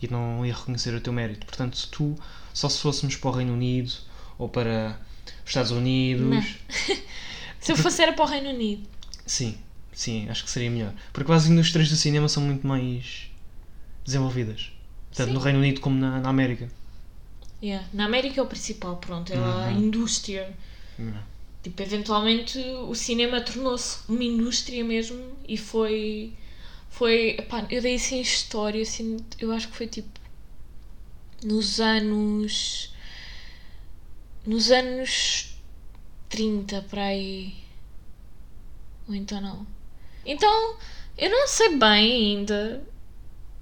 e 0.00 0.08
não 0.08 0.44
ia 0.44 0.54
reconhecer 0.54 0.94
o 0.94 1.00
teu 1.00 1.12
mérito. 1.12 1.46
Portanto, 1.46 1.76
se 1.76 1.88
tu 1.88 2.16
só 2.52 2.68
se 2.68 2.80
fôssemos 2.80 3.16
para 3.16 3.30
o 3.30 3.32
Reino 3.32 3.52
Unido 3.52 3.92
ou 4.38 4.48
para 4.48 4.98
os 5.44 5.48
Estados 5.50 5.70
Unidos, 5.72 6.26
Não. 6.26 6.42
Se 7.60 7.72
eu 7.72 7.76
fosse 7.76 8.00
era 8.02 8.12
para 8.12 8.24
o 8.24 8.28
Reino 8.28 8.50
Unido. 8.50 8.86
sim, 9.26 9.58
sim, 9.92 10.28
acho 10.28 10.44
que 10.44 10.50
seria 10.50 10.70
melhor. 10.70 10.92
Porque 11.12 11.32
as 11.32 11.46
indústrias 11.46 11.88
do 11.88 11.96
cinema 11.96 12.28
são 12.28 12.42
muito 12.42 12.64
mais 12.66 13.28
desenvolvidas. 14.04 14.70
Tanto 15.12 15.28
Sim. 15.28 15.34
no 15.34 15.40
Reino 15.40 15.58
Unido 15.58 15.80
como 15.80 15.98
na, 15.98 16.20
na 16.20 16.28
América. 16.28 16.68
Yeah. 17.62 17.84
Na 17.92 18.04
América 18.04 18.38
é 18.40 18.42
o 18.42 18.46
principal, 18.46 18.96
pronto, 18.98 19.32
é 19.32 19.36
a 19.36 19.68
Uhum. 19.70 19.80
indústria. 19.86 20.54
Tipo, 21.62 21.82
eventualmente 21.82 22.58
o 22.58 22.94
cinema 22.94 23.40
tornou-se 23.40 23.98
uma 24.08 24.22
indústria 24.22 24.84
mesmo 24.84 25.18
e 25.48 25.56
foi. 25.56 26.32
Foi. 26.96 27.36
Eu 27.70 27.82
dei 27.82 27.96
isso 27.96 28.14
em 28.14 28.22
história, 28.22 28.80
assim, 28.80 29.18
eu 29.38 29.52
acho 29.52 29.68
que 29.68 29.76
foi 29.76 29.86
tipo. 29.86 30.18
Nos 31.42 31.78
anos. 31.78 32.90
Nos 34.46 34.70
anos 34.70 35.54
30 36.30 36.86
para 36.88 37.02
aí. 37.02 37.54
Ou 39.06 39.14
então 39.14 39.42
não. 39.42 39.66
Então, 40.24 40.76
eu 41.18 41.28
não 41.28 41.46
sei 41.46 41.76
bem 41.76 42.38
ainda 42.38 42.82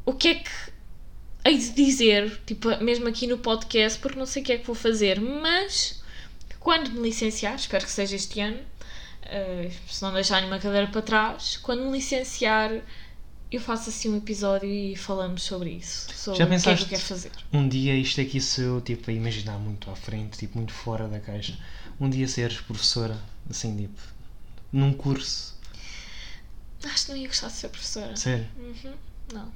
o 0.06 0.12
que 0.12 0.28
é 0.28 0.34
que 0.36 0.50
hei 1.44 1.58
de 1.58 1.72
dizer, 1.72 2.40
tipo, 2.46 2.68
mesmo 2.82 3.08
aqui 3.08 3.26
no 3.26 3.38
podcast, 3.38 3.98
porque 3.98 4.18
não 4.18 4.26
sei 4.26 4.42
o 4.42 4.44
que 4.44 4.52
é 4.52 4.58
que 4.58 4.66
vou 4.66 4.76
fazer, 4.76 5.20
mas 5.20 6.02
quando 6.60 6.90
me 6.92 7.00
licenciar, 7.00 7.56
espero 7.56 7.84
que 7.84 7.90
seja 7.90 8.16
este 8.16 8.40
ano, 8.40 8.60
eh, 9.22 9.70
se 9.88 10.02
não 10.02 10.12
deixar 10.12 10.40
nenhuma 10.40 10.58
cadeira 10.58 10.86
para 10.86 11.02
trás, 11.02 11.58
quando 11.58 11.84
me 11.84 11.92
licenciar, 11.92 12.70
eu 13.54 13.60
faço 13.60 13.88
assim 13.90 14.08
um 14.10 14.16
episódio 14.16 14.68
e 14.68 14.96
falamos 14.96 15.42
sobre 15.42 15.70
isso. 15.70 16.12
Sobre 16.14 16.38
Já 16.38 16.44
o 16.44 16.48
que 16.48 16.54
é 16.54 16.58
que 16.58 16.64
pensaste? 16.64 16.82
eu 16.84 16.88
quero 16.90 17.02
fazer. 17.02 17.32
Um 17.52 17.68
dia 17.68 17.94
isto 17.96 18.20
aqui 18.20 18.40
sou 18.40 18.64
eu 18.64 18.80
tipo 18.80 19.10
a 19.10 19.12
imaginar 19.14 19.58
muito 19.58 19.90
à 19.90 19.96
frente, 19.96 20.38
tipo 20.38 20.56
muito 20.58 20.72
fora 20.72 21.06
da 21.08 21.20
caixa. 21.20 21.58
Um 22.00 22.08
dia 22.10 22.26
seres 22.28 22.60
professora, 22.60 23.18
assim 23.48 23.76
tipo, 23.76 24.00
num 24.72 24.92
curso. 24.92 25.54
Acho 26.84 27.06
que 27.06 27.10
não 27.12 27.18
ia 27.18 27.28
gostar 27.28 27.46
de 27.48 27.52
ser 27.54 27.68
professora. 27.68 28.16
Sério? 28.16 28.46
Uhum, 28.58 28.92
não. 29.32 29.52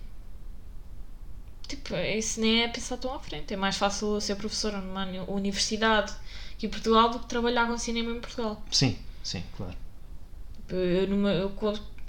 Tipo, 1.67 1.95
isso 1.97 2.41
nem 2.41 2.63
é 2.63 2.69
pensar 2.69 2.97
tão 2.97 3.13
à 3.15 3.21
frente. 3.21 3.53
É 3.53 3.57
mais 3.57 3.77
fácil 3.77 4.19
ser 4.21 4.37
professora 4.37 4.81
numa 4.81 5.05
uni- 5.05 5.19
universidade 5.29 6.13
aqui 6.55 6.67
em 6.67 6.71
Portugal 6.71 7.11
do 7.11 7.19
que 7.19 7.27
trabalhar 7.27 7.67
com 7.67 7.77
cinema 7.77 8.11
em 8.11 8.21
Portugal. 8.21 8.63
Sim, 8.71 8.97
sim, 9.23 9.43
claro. 9.57 9.77
Tipo, 10.57 10.75
Eu, 10.77 11.07
numa- 11.09 11.33
eu, 11.33 11.51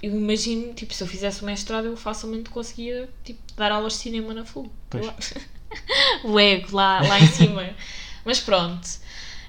eu 0.02 0.14
imagino, 0.16 0.72
tipo, 0.74 0.94
se 0.94 1.02
eu 1.02 1.06
fizesse 1.06 1.42
o 1.42 1.46
mestrado, 1.46 1.86
eu 1.86 1.96
facilmente 1.96 2.50
conseguia 2.50 3.08
tipo, 3.24 3.40
dar 3.56 3.72
aulas 3.72 3.94
de 3.94 3.98
cinema 4.00 4.34
na. 4.34 4.44
Eu- 4.94 5.14
o 6.24 6.38
ego 6.38 6.74
lá, 6.76 7.00
lá 7.02 7.20
em 7.20 7.26
cima. 7.26 7.74
Mas 8.24 8.40
pronto. 8.40 8.88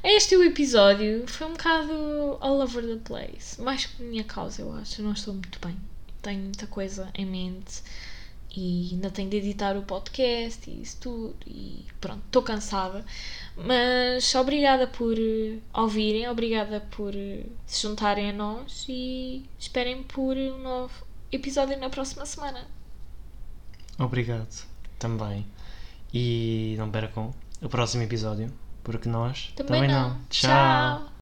Este 0.03 0.35
é 0.35 0.37
o 0.37 0.43
episódio. 0.43 1.25
Foi 1.27 1.47
um 1.47 1.51
bocado 1.51 2.37
all 2.41 2.59
over 2.61 2.83
the 2.85 2.97
place. 3.03 3.61
Mais 3.61 3.85
por 3.85 4.03
minha 4.03 4.23
causa, 4.23 4.61
eu 4.61 4.73
acho. 4.73 5.01
Eu 5.01 5.05
não 5.05 5.13
estou 5.13 5.33
muito 5.33 5.59
bem. 5.59 5.77
Tenho 6.21 6.39
muita 6.41 6.67
coisa 6.67 7.09
em 7.15 7.25
mente. 7.25 7.81
E 8.53 8.89
ainda 8.91 9.09
tenho 9.09 9.29
de 9.29 9.37
editar 9.37 9.77
o 9.77 9.83
podcast 9.83 10.69
e 10.69 10.81
isso 10.81 10.97
tudo. 10.99 11.35
E 11.47 11.85
pronto, 12.01 12.21
estou 12.25 12.41
cansada. 12.43 13.05
Mas 13.55 14.35
obrigada 14.35 14.87
por 14.87 15.17
eh, 15.17 15.57
ouvirem. 15.73 16.27
Obrigada 16.27 16.81
por 16.91 17.15
eh, 17.15 17.45
se 17.65 17.83
juntarem 17.83 18.29
a 18.29 18.33
nós. 18.33 18.85
E 18.89 19.45
esperem 19.57 20.03
por 20.03 20.35
um 20.35 20.57
novo 20.57 20.93
episódio 21.31 21.79
na 21.79 21.89
próxima 21.89 22.25
semana. 22.25 22.67
Obrigado 23.97 24.65
também. 24.99 25.45
E 26.13 26.75
não 26.77 26.91
percam 26.91 27.33
o 27.61 27.69
próximo 27.69 28.03
episódio, 28.03 28.51
porque 28.83 29.07
nós 29.07 29.53
Também, 29.55 29.87
não. 29.87 30.19
Tchau. 30.29 31.09